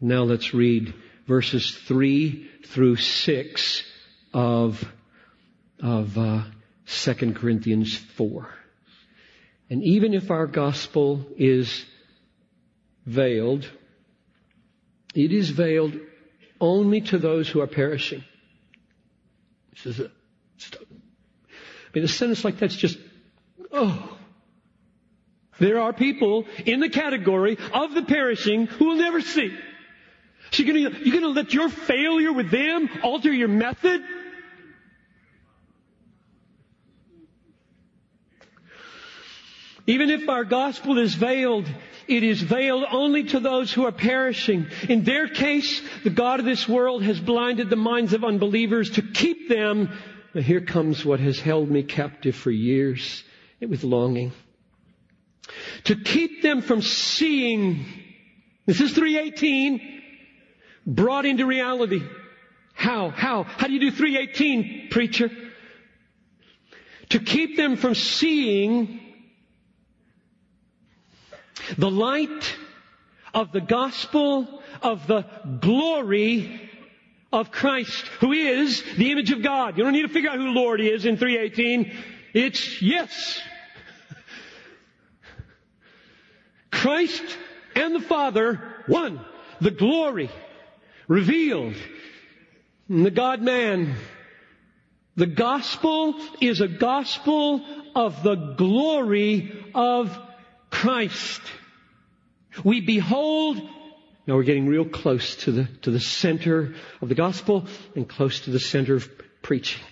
[0.00, 0.94] Now let's read
[1.26, 3.84] verses 3 through 6
[4.32, 4.84] of,
[5.82, 6.44] of uh,
[6.86, 8.48] 2 Corinthians 4.
[9.68, 11.84] And even if our gospel is
[13.04, 13.70] veiled,
[15.14, 15.98] it is veiled
[16.60, 18.24] only to those who are perishing.
[19.84, 20.08] Is a, uh,
[20.72, 22.98] I mean, a sentence like that's just,
[23.72, 24.16] oh.
[25.58, 29.56] There are people in the category of the perishing who will never see.
[30.50, 34.02] So you're gonna, you're gonna let your failure with them alter your method?
[39.86, 41.66] Even if our gospel is veiled,
[42.08, 44.66] it is veiled only to those who are perishing.
[44.88, 49.02] In their case, the God of this world has blinded the minds of unbelievers to
[49.02, 49.90] keep them.
[50.34, 53.24] Here comes what has held me captive for years
[53.60, 54.32] with longing.
[55.84, 57.86] To keep them from seeing,
[58.66, 60.02] this is 318,
[60.86, 62.02] brought into reality.
[62.74, 63.10] How?
[63.10, 63.44] How?
[63.44, 65.30] How do you do 318, preacher?
[67.10, 69.00] To keep them from seeing
[71.78, 72.56] the light
[73.34, 75.24] of the gospel of the
[75.60, 76.70] glory
[77.32, 79.76] of Christ, who is the image of God.
[79.76, 81.92] You don't need to figure out who Lord is in 318.
[82.32, 83.40] It's yes.
[86.70, 87.24] Christ
[87.74, 89.20] and the Father, one.
[89.60, 90.30] The glory
[91.08, 91.74] revealed.
[92.88, 93.96] The God man.
[95.16, 100.16] The gospel is a gospel of the glory of
[100.76, 101.40] Christ.
[102.62, 103.56] We behold,
[104.26, 108.40] now we're getting real close to the, to the center of the gospel and close
[108.40, 109.08] to the center of
[109.40, 109.82] preaching.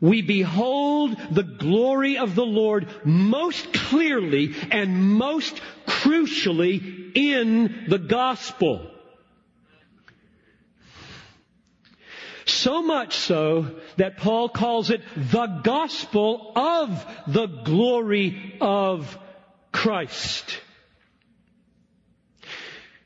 [0.00, 8.92] We behold the glory of the Lord most clearly and most crucially in the gospel.
[12.46, 19.18] So much so that Paul calls it the gospel of the glory of
[19.72, 20.60] Christ.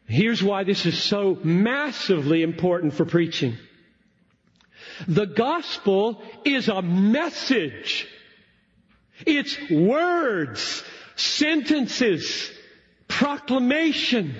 [0.06, 3.56] Here's why this is so massively important for preaching.
[5.08, 8.06] The gospel is a message.
[9.26, 10.84] It's words,
[11.16, 12.50] sentences,
[13.08, 14.34] proclamation.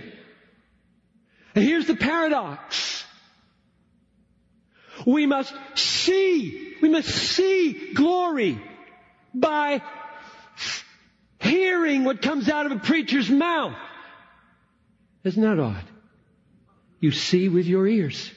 [1.54, 3.04] And here's the paradox.
[5.06, 8.60] We must see, we must see glory
[9.34, 9.82] by
[11.52, 13.76] hearing what comes out of a preacher's mouth.
[15.24, 15.84] Isn't that odd?
[16.98, 18.30] You see with your ears.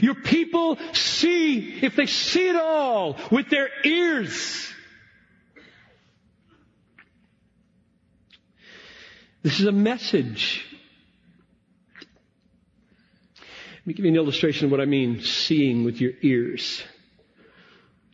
[0.00, 4.72] Your people see, if they see it all, with their ears.
[9.42, 10.64] This is a message.
[13.76, 16.82] Let me give you an illustration of what I mean, seeing with your ears.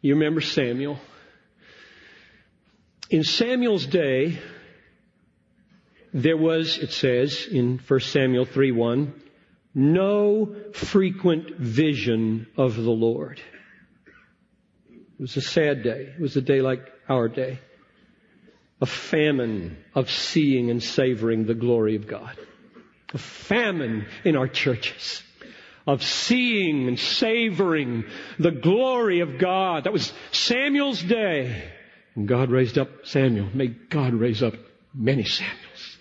[0.00, 0.98] You remember Samuel?
[3.10, 4.38] In Samuel's day,
[6.12, 9.22] there was, it says in 1 Samuel 3 1,
[9.74, 13.40] no frequent vision of the Lord.
[14.88, 16.12] It was a sad day.
[16.14, 17.58] It was a day like our day.
[18.80, 22.36] A famine of seeing and savoring the glory of God.
[23.12, 25.22] A famine in our churches
[25.86, 28.04] of seeing and savoring
[28.38, 29.84] the glory of God.
[29.84, 31.70] That was Samuel's day.
[32.14, 33.48] And God raised up Samuel.
[33.52, 34.54] May God raise up
[34.94, 35.98] many Samuels.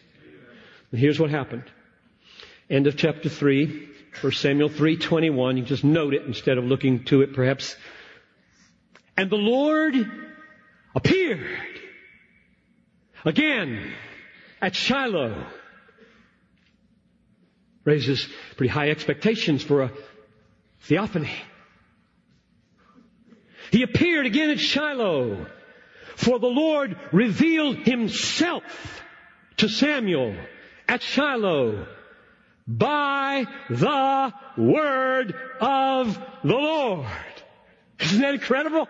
[0.91, 1.63] And here's what happened.
[2.69, 3.89] End of chapter 3,
[4.21, 5.57] 1 Samuel 3.21.
[5.57, 7.75] You just note it instead of looking to it perhaps.
[9.17, 9.95] And the Lord
[10.95, 11.59] appeared
[13.25, 13.93] again
[14.61, 15.45] at Shiloh
[17.83, 19.91] raises pretty high expectations for a
[20.81, 21.33] theophany.
[23.71, 25.47] He appeared again at Shiloh,
[26.15, 28.63] for the Lord revealed himself
[29.57, 30.35] to Samuel
[30.87, 31.87] at Shiloh
[32.67, 37.07] by the word of the Lord.
[37.99, 38.87] Isn't that incredible?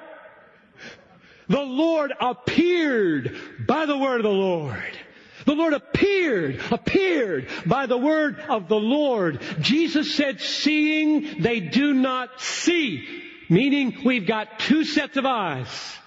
[1.47, 3.35] The Lord appeared
[3.67, 4.97] by the word of the Lord.
[5.45, 9.41] The Lord appeared, appeared by the word of the Lord.
[9.59, 13.23] Jesus said, seeing they do not see.
[13.49, 15.97] Meaning we've got two sets of eyes.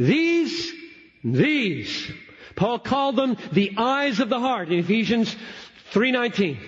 [0.00, 0.72] These,
[1.22, 2.10] these.
[2.56, 5.36] Paul called them the eyes of the heart in Ephesians
[5.92, 6.58] 3.19.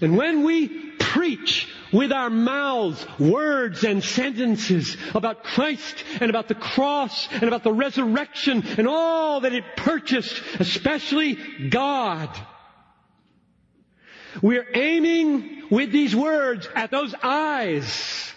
[0.00, 0.66] And when we
[0.98, 7.62] preach with our mouths words and sentences about Christ and about the cross and about
[7.62, 11.36] the resurrection and all that it purchased, especially
[11.68, 12.30] God.
[14.42, 18.33] We're aiming with these words at those eyes.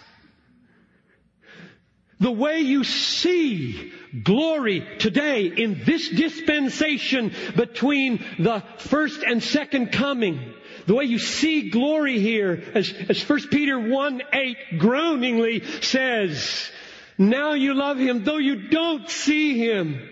[2.20, 3.92] The way you see
[4.24, 10.54] glory today in this dispensation between the first and second coming
[10.88, 16.70] the way you see glory here, as, as 1 Peter 1 8 groaningly says,
[17.18, 20.08] now you love him though you don't see him.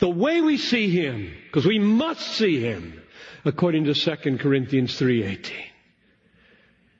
[0.00, 3.00] The way we see him, because we must see him,
[3.44, 5.52] according to 2 Corinthians 3.18,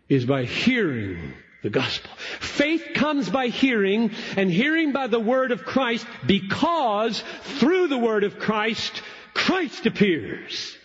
[0.08, 2.10] is by hearing the gospel.
[2.40, 8.24] Faith comes by hearing, and hearing by the word of Christ, because through the word
[8.24, 9.02] of Christ,
[9.34, 10.76] Christ appears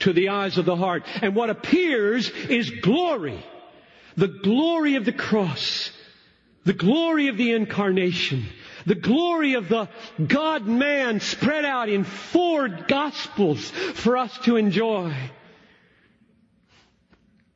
[0.00, 1.04] to the eyes of the heart.
[1.22, 3.44] And what appears is glory.
[4.16, 5.90] The glory of the cross.
[6.64, 8.46] The glory of the incarnation.
[8.86, 9.88] The glory of the
[10.24, 15.14] God man spread out in four gospels for us to enjoy.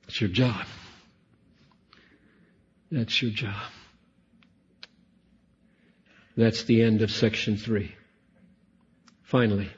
[0.09, 0.67] It's your job.
[2.91, 3.71] That's your job.
[6.37, 7.95] That's the end of section three.
[9.23, 9.71] Finally,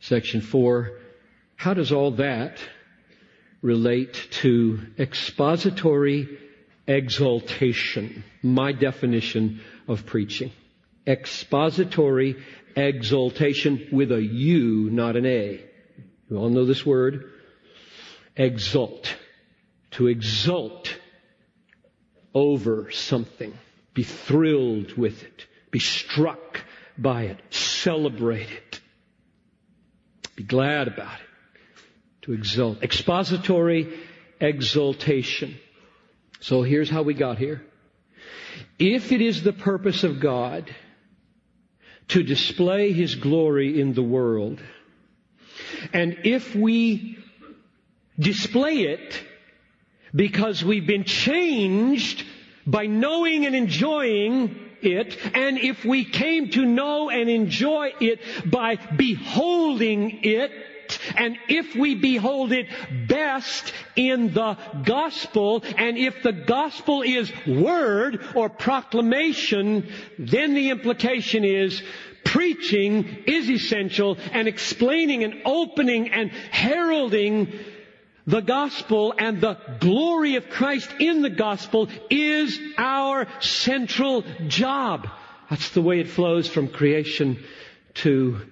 [0.00, 0.92] Section 4,
[1.56, 2.58] how does all that
[3.62, 6.38] relate to expository
[6.86, 8.24] exultation?
[8.42, 10.52] My definition of preaching.
[11.06, 12.36] Expository
[12.76, 15.64] exaltation with a U, not an A.
[16.30, 17.32] You all know this word?
[18.36, 19.14] Exult.
[19.98, 20.96] To exult
[22.32, 23.52] over something.
[23.94, 25.46] Be thrilled with it.
[25.72, 26.60] Be struck
[26.96, 27.40] by it.
[27.50, 28.80] Celebrate it.
[30.36, 31.82] Be glad about it.
[32.22, 32.80] To exult.
[32.80, 33.98] Expository
[34.40, 35.58] exultation.
[36.38, 37.64] So here's how we got here.
[38.78, 40.72] If it is the purpose of God
[42.06, 44.60] to display His glory in the world,
[45.92, 47.18] and if we
[48.16, 49.24] display it
[50.14, 52.24] because we've been changed
[52.66, 58.76] by knowing and enjoying it, and if we came to know and enjoy it by
[58.96, 60.52] beholding it,
[61.16, 62.66] and if we behold it
[63.08, 71.44] best in the gospel, and if the gospel is word or proclamation, then the implication
[71.44, 71.82] is
[72.24, 77.52] preaching is essential and explaining and opening and heralding
[78.28, 85.08] the gospel and the glory of Christ in the gospel is our central job.
[85.48, 87.42] That's the way it flows from creation
[87.94, 88.42] to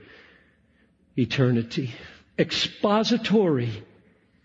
[1.15, 1.93] eternity.
[2.39, 3.85] Expository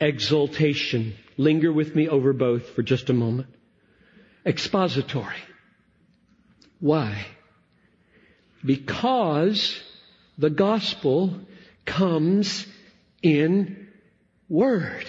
[0.02, 1.14] exultation.
[1.38, 3.48] Linger with me over both for just a moment.
[4.46, 5.42] Expository.
[6.82, 7.26] Why?
[8.66, 9.82] Because
[10.38, 11.40] the gospel
[11.86, 12.68] comes
[13.24, 13.88] in
[14.50, 15.06] word.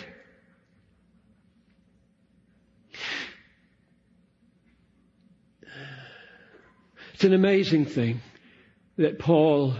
[7.22, 8.20] It's an amazing thing
[8.96, 9.76] that Paul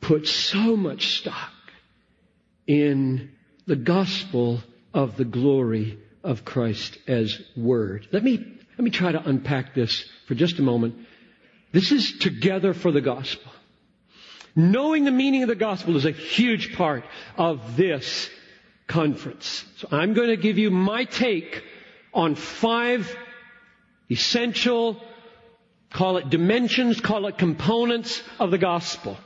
[0.00, 1.50] put so much stock
[2.64, 3.32] in
[3.66, 4.62] the gospel
[4.94, 8.06] of the glory of Christ as word.
[8.12, 11.08] Let me, let me try to unpack this for just a moment.
[11.72, 13.50] This is together for the gospel.
[14.54, 17.02] Knowing the meaning of the gospel is a huge part
[17.36, 18.30] of this
[18.86, 19.64] conference.
[19.78, 21.64] So I'm going to give you my take
[22.14, 23.12] on five
[24.08, 25.02] essential
[25.90, 29.16] Call it dimensions, call it components of the gospel.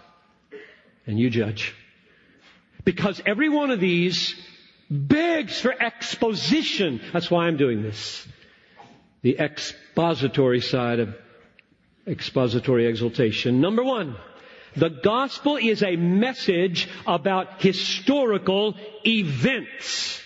[1.07, 1.75] And you judge.
[2.85, 4.35] Because every one of these
[4.91, 7.01] begs for exposition.
[7.13, 8.27] That's why I'm doing this.
[9.23, 11.17] The expository side of
[12.07, 13.61] expository exultation.
[13.61, 14.17] Number one,
[14.77, 18.75] the gospel is a message about historical
[19.07, 20.21] events.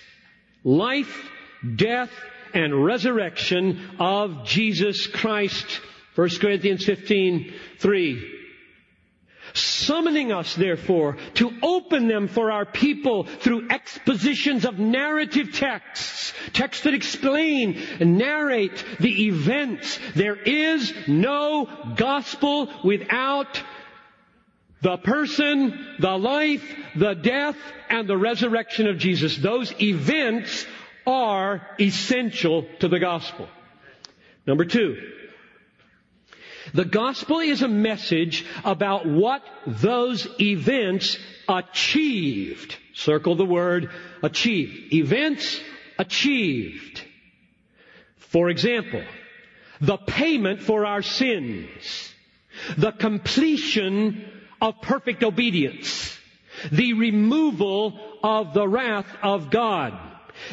[0.65, 1.31] Life,
[1.75, 2.11] death,
[2.55, 5.81] and resurrection of Jesus Christ
[6.17, 8.33] 1 Corinthians 15, 3.
[9.53, 16.85] Summoning us, therefore, to open them for our people through expositions of narrative texts, texts
[16.85, 19.99] that explain and narrate the events.
[20.15, 23.63] There is no gospel without
[24.81, 26.65] the person, the life,
[26.97, 27.57] the death,
[27.89, 29.37] and the resurrection of Jesus.
[29.37, 30.67] Those events
[31.07, 33.49] are essential to the gospel.
[34.47, 34.97] Number two,
[36.77, 41.19] the gospel is a message about what those events
[41.49, 42.77] achieved.
[42.93, 43.91] Circle the word
[44.23, 44.93] achieved.
[44.93, 45.59] Events
[45.99, 47.03] achieved.
[48.19, 49.03] For example,
[49.81, 52.13] the payment for our sins,
[52.77, 56.19] the completion of perfect obedience,
[56.71, 59.99] the removal of the wrath of God,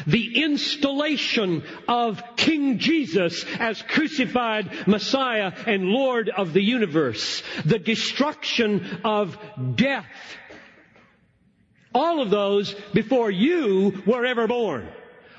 [0.06, 9.00] the installation of King Jesus as crucified Messiah and Lord of the universe, the destruction
[9.04, 9.38] of
[9.74, 10.06] death.
[11.94, 14.88] All of those before you were ever born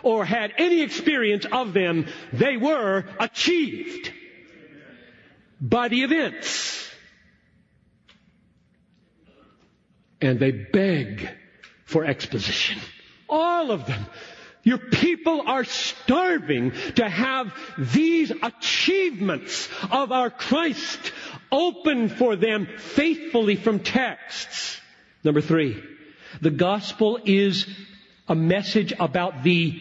[0.04, 4.14] or had any experience of them, they were achieved
[5.60, 6.90] by the events.
[10.22, 11.28] And they beg
[11.86, 12.80] for exposition.
[13.28, 14.06] All of them.
[14.66, 21.14] Your people are starving to have these achievements of our Christ
[21.52, 24.82] open for them faithfully from texts.
[25.24, 25.84] Number three,
[26.42, 27.68] the gospel is
[28.28, 29.80] a message about the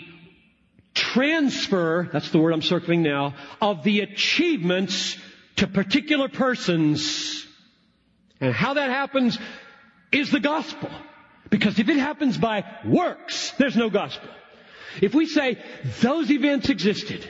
[0.93, 5.17] transfer, that's the word I'm circling now, of the achievements
[5.57, 7.47] to particular persons.
[8.39, 9.39] And how that happens
[10.13, 10.91] is the gospel.
[11.49, 14.29] Because if it happens by works, there's no gospel.
[15.01, 15.59] If we say
[16.01, 17.29] those events existed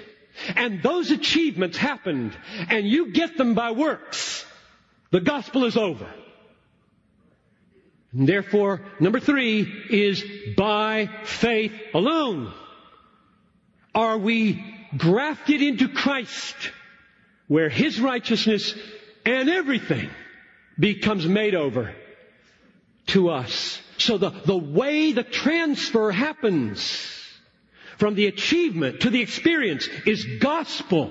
[0.57, 2.37] and those achievements happened
[2.69, 4.45] and you get them by works,
[5.11, 6.09] the gospel is over.
[8.13, 10.25] And therefore, number three is
[10.57, 12.53] by faith alone.
[13.95, 14.65] Are we
[14.97, 16.57] grafted into Christ
[17.49, 18.75] where His righteousness
[19.25, 20.11] and everything
[20.79, 21.95] becomes made over
[23.09, 23.81] to us?
[23.99, 27.11] So the, the way the transfer happens
[27.99, 31.11] from the achievement to the experience is gospel.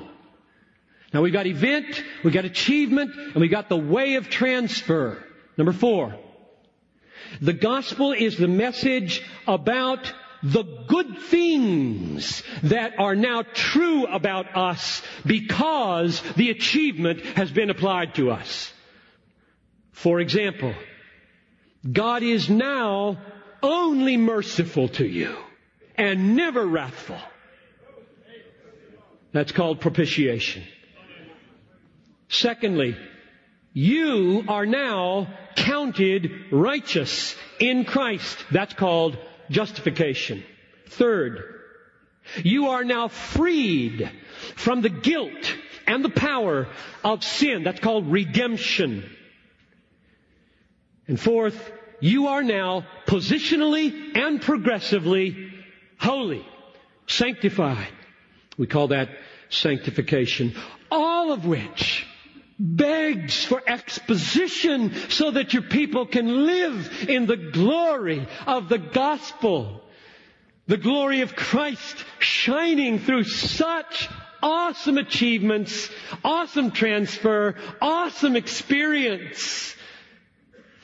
[1.14, 5.24] Now we've got event, we've got achievement, and we've got the way of transfer.
[5.58, 6.16] Number four.
[7.42, 10.12] The gospel is the message about
[10.42, 18.16] the good things that are now true about us because the achievement has been applied
[18.16, 18.72] to us.
[19.94, 20.74] For example,
[21.90, 23.18] God is now
[23.62, 25.38] only merciful to you
[25.96, 27.20] and never wrathful.
[29.32, 30.64] That's called propitiation.
[32.30, 32.96] Secondly,
[33.74, 38.38] you are now counted righteous in Christ.
[38.52, 39.18] That's called
[39.50, 40.44] justification.
[40.88, 41.41] Third,
[42.44, 44.10] you are now freed
[44.56, 45.56] from the guilt
[45.88, 46.68] and the power
[47.04, 47.64] of sin.
[47.64, 49.10] That's called redemption.
[51.08, 55.53] And fourth, you are now positionally and progressively
[56.04, 56.45] holy,
[57.08, 57.93] sanctified.
[58.58, 59.10] We call that
[59.49, 60.56] sanctification.
[60.91, 62.06] All of which
[62.60, 69.82] begs for exposition so that your people can live in the glory of the gospel.
[70.68, 74.08] The glory of Christ shining through such
[74.41, 75.89] awesome achievements,
[76.24, 79.76] awesome transfer, awesome experience.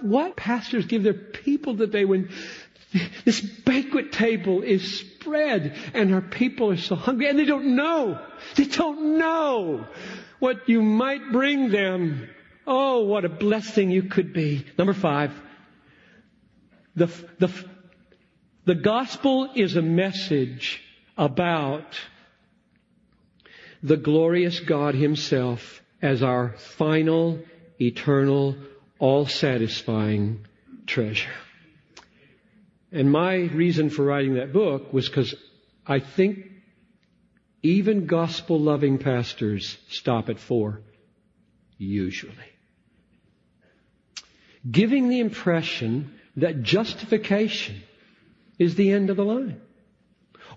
[0.02, 2.30] What pastors give their people today when
[3.26, 8.20] this banquet table is spread and our people are so hungry and they don't know.
[8.56, 9.86] They don't know
[10.40, 12.30] what you might bring them.
[12.66, 14.66] Oh, what a blessing you could be.
[14.78, 15.32] Number five.
[16.96, 17.54] The, the,
[18.66, 20.82] the gospel is a message
[21.18, 22.00] about
[23.84, 27.40] the glorious God Himself as our final,
[27.80, 28.56] eternal,
[29.00, 30.46] all satisfying
[30.86, 31.30] treasure.
[32.92, 35.36] And my reason for writing that book was because
[35.86, 36.46] I think
[37.62, 40.82] even gospel loving pastors stop at four,
[41.78, 42.34] usually.
[44.70, 47.82] Giving the impression that justification
[48.58, 49.62] is the end of the line.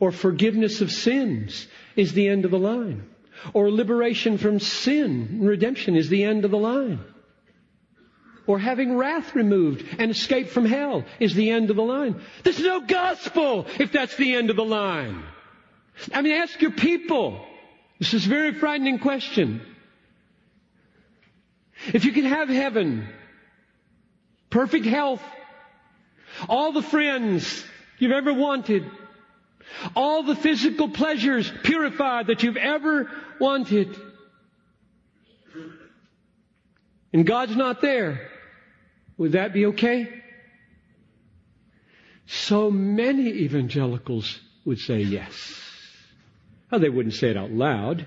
[0.01, 1.67] Or forgiveness of sins
[1.97, 3.09] is the end of the line.
[3.53, 7.01] Or liberation from sin, redemption is the end of the line.
[8.47, 12.21] Or having wrath removed and escape from hell is the end of the line.
[12.43, 15.23] There's no gospel if that's the end of the line.
[16.13, 17.45] I mean, ask your people.
[17.99, 19.61] This is a very frightening question.
[21.93, 23.09] If you could have heaven,
[24.51, 25.23] perfect health,
[26.49, 27.65] all the friends
[27.99, 28.85] you've ever wanted,
[29.95, 33.97] all the physical pleasures purified that you've ever wanted,
[37.13, 38.29] and God's not there,
[39.23, 40.09] would that be okay?
[42.27, 45.61] So many evangelicals would say yes.
[46.69, 48.05] Well, they wouldn't say it out loud.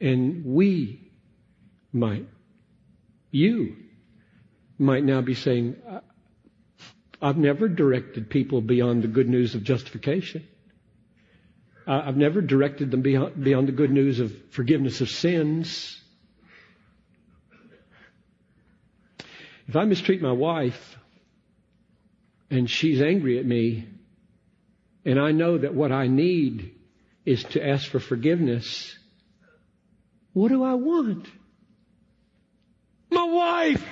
[0.00, 1.08] And we
[1.92, 2.26] might,
[3.30, 3.76] you
[4.76, 5.76] might now be saying,
[7.22, 10.48] I've never directed people beyond the good news of justification.
[11.86, 15.97] I've never directed them beyond, beyond the good news of forgiveness of sins.
[19.68, 20.96] If I mistreat my wife
[22.50, 23.86] and she's angry at me,
[25.04, 26.74] and I know that what I need
[27.26, 28.98] is to ask for forgiveness,
[30.32, 31.28] what do I want?
[33.10, 33.84] My wife!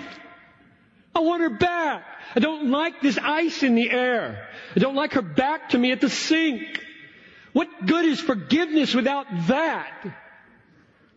[1.14, 2.04] I want her back.
[2.34, 4.48] I don't like this ice in the air.
[4.74, 6.82] I don't like her back to me at the sink.
[7.52, 10.04] What good is forgiveness without that?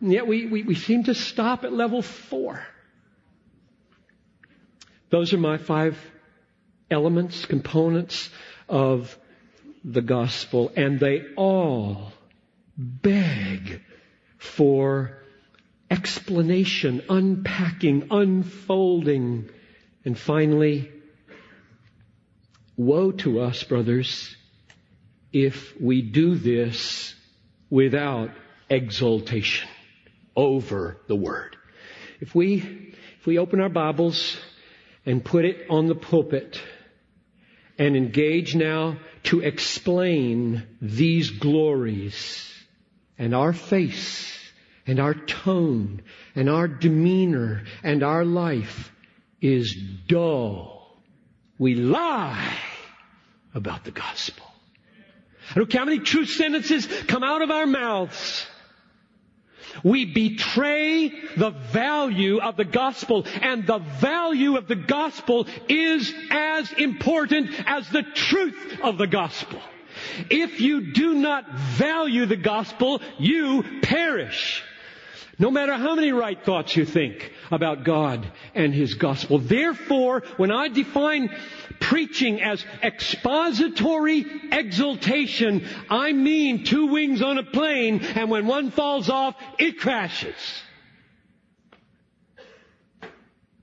[0.00, 2.66] And yet we, we, we seem to stop at level four.
[5.10, 5.98] Those are my five
[6.90, 8.30] elements, components
[8.68, 9.16] of
[9.84, 12.12] the gospel, and they all
[12.76, 13.82] beg
[14.38, 15.18] for
[15.90, 19.48] explanation, unpacking, unfolding,
[20.04, 20.90] and finally,
[22.76, 24.34] woe to us, brothers,
[25.32, 27.14] if we do this
[27.68, 28.30] without
[28.68, 29.68] exultation
[30.36, 31.56] over the Word.
[32.20, 34.36] If we, if we open our Bibles
[35.06, 36.60] and put it on the pulpit
[37.78, 42.52] and engage now to explain these glories
[43.18, 44.38] and our face
[44.86, 46.02] and our tone
[46.34, 48.92] and our demeanor and our life
[49.40, 49.74] is
[50.06, 50.98] dull.
[51.58, 52.56] We lie
[53.54, 54.46] about the gospel.
[55.50, 58.46] I don't care how many true sentences come out of our mouths.
[59.84, 66.72] We betray the value of the gospel and the value of the gospel is as
[66.72, 69.60] important as the truth of the gospel.
[70.30, 74.62] If you do not value the gospel, you perish.
[75.40, 79.38] No matter how many right thoughts you think about God and His gospel.
[79.38, 81.34] Therefore, when I define
[81.80, 89.08] preaching as expository exultation, I mean two wings on a plane and when one falls
[89.08, 90.34] off, it crashes.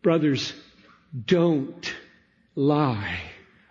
[0.01, 0.53] Brothers,
[1.27, 1.93] don't
[2.55, 3.19] lie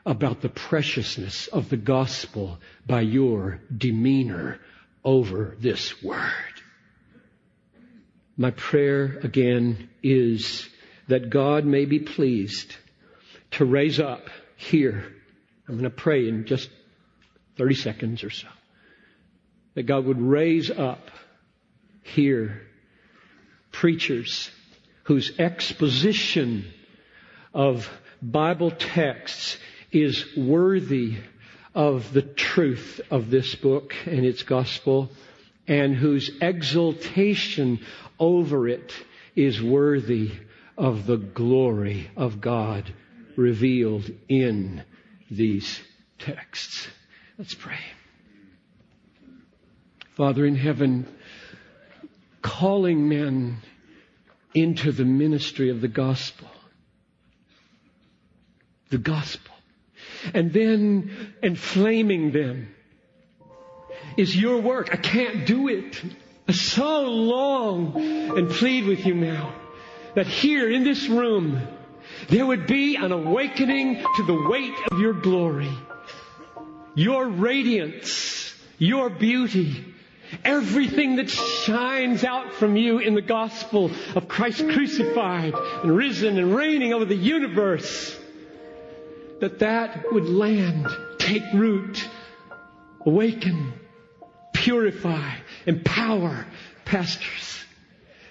[0.05, 4.61] about the preciousness of the gospel by your demeanor
[5.05, 6.56] over this word.
[8.37, 10.69] My prayer again is
[11.09, 12.77] that God may be pleased
[13.53, 15.05] to raise up here.
[15.67, 16.69] I'm going to pray in just
[17.57, 18.49] 30 seconds or so.
[19.75, 21.11] That God would raise up
[22.03, 22.63] here
[23.73, 24.51] preachers
[25.05, 26.67] whose exposition
[27.55, 29.59] of Bible texts
[29.93, 31.17] is worthy
[31.75, 35.11] of the truth of this book and its gospel
[35.69, 37.81] and whose exultation
[38.19, 38.93] over it
[39.35, 40.33] is worthy
[40.79, 42.93] of the glory of God
[43.37, 44.83] revealed in
[45.31, 45.81] these
[46.19, 46.89] texts.
[47.39, 47.79] Let's pray.
[50.17, 51.07] Father in heaven,
[52.41, 53.59] calling men
[54.55, 56.49] into the ministry of the gospel.
[58.89, 59.55] The gospel.
[60.33, 62.75] And then inflaming them
[64.17, 64.89] is your work.
[64.93, 66.03] I can't do it.
[66.49, 67.95] I so long
[68.37, 69.55] and plead with you now
[70.15, 71.61] that here in this room
[72.29, 75.71] there would be an awakening to the weight of your glory,
[76.95, 79.85] your radiance, your beauty,
[80.45, 86.55] everything that shines out from you in the gospel of Christ crucified and risen and
[86.55, 88.19] reigning over the universe,
[89.41, 90.87] that that would land,
[91.19, 92.09] take root,
[93.05, 93.73] awaken,
[94.67, 95.33] purify,
[95.65, 96.45] empower
[96.85, 97.57] pastors.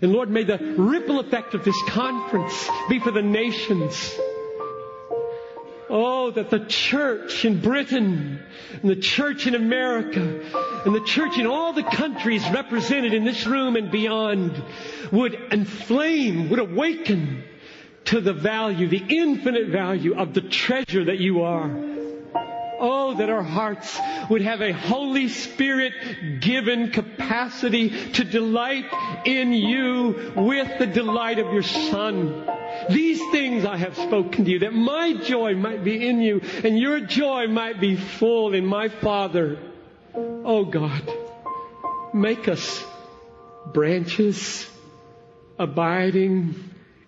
[0.02, 4.14] And Lord, may the ripple effect of this conference be for the nations.
[5.90, 8.44] Oh, that the church in Britain
[8.82, 10.42] and the church in America
[10.86, 14.62] and the church in all the countries represented in this room and beyond
[15.14, 17.46] would inflame, would awaken
[18.06, 21.95] to the value, the infinite value of the treasure that you are.
[22.80, 24.00] Oh, that our hearts
[24.30, 25.94] would have a Holy Spirit
[26.42, 28.86] given capacity to delight
[29.26, 32.46] in you with the delight of your Son.
[32.90, 36.78] These things I have spoken to you, that my joy might be in you and
[36.78, 39.58] your joy might be full in my Father.
[40.14, 41.02] Oh God,
[42.14, 42.84] make us
[43.74, 44.70] branches
[45.58, 46.56] abiding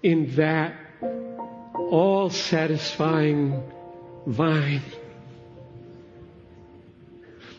[0.01, 0.75] in that
[1.75, 3.63] all satisfying
[4.25, 4.81] vine.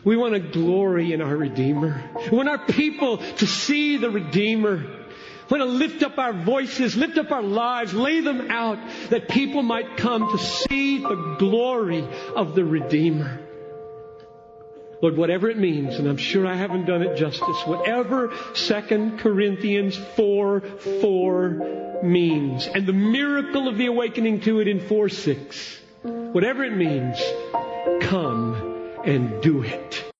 [0.03, 2.03] We want to glory in our Redeemer.
[2.31, 4.77] We want our people to see the Redeemer.
[4.77, 8.77] We want to lift up our voices, lift up our lives, lay them out
[9.09, 13.41] that people might come to see the glory of the Redeemer.
[15.01, 19.97] Lord, whatever it means, and I'm sure I haven't done it justice, whatever 2 Corinthians
[19.97, 20.61] 4
[21.01, 26.75] 4 means, and the miracle of the awakening to it in 4 6, whatever it
[26.75, 27.17] means,
[28.01, 28.68] come
[29.09, 30.11] and do it.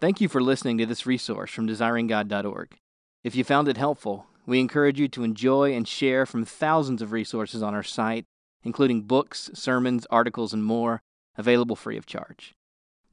[0.00, 2.76] Thank you for listening to this resource from desiringgod.org.
[3.24, 7.12] If you found it helpful, we encourage you to enjoy and share from thousands of
[7.12, 8.26] resources on our site,
[8.62, 11.00] including books, sermons, articles, and more,
[11.36, 12.54] available free of charge.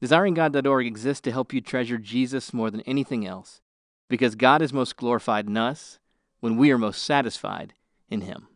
[0.02, 3.60] DesiringGod.org exists to help you treasure Jesus more than anything else,
[4.08, 5.98] because God is most glorified in us
[6.40, 7.72] when we are most satisfied
[8.10, 8.48] in Him.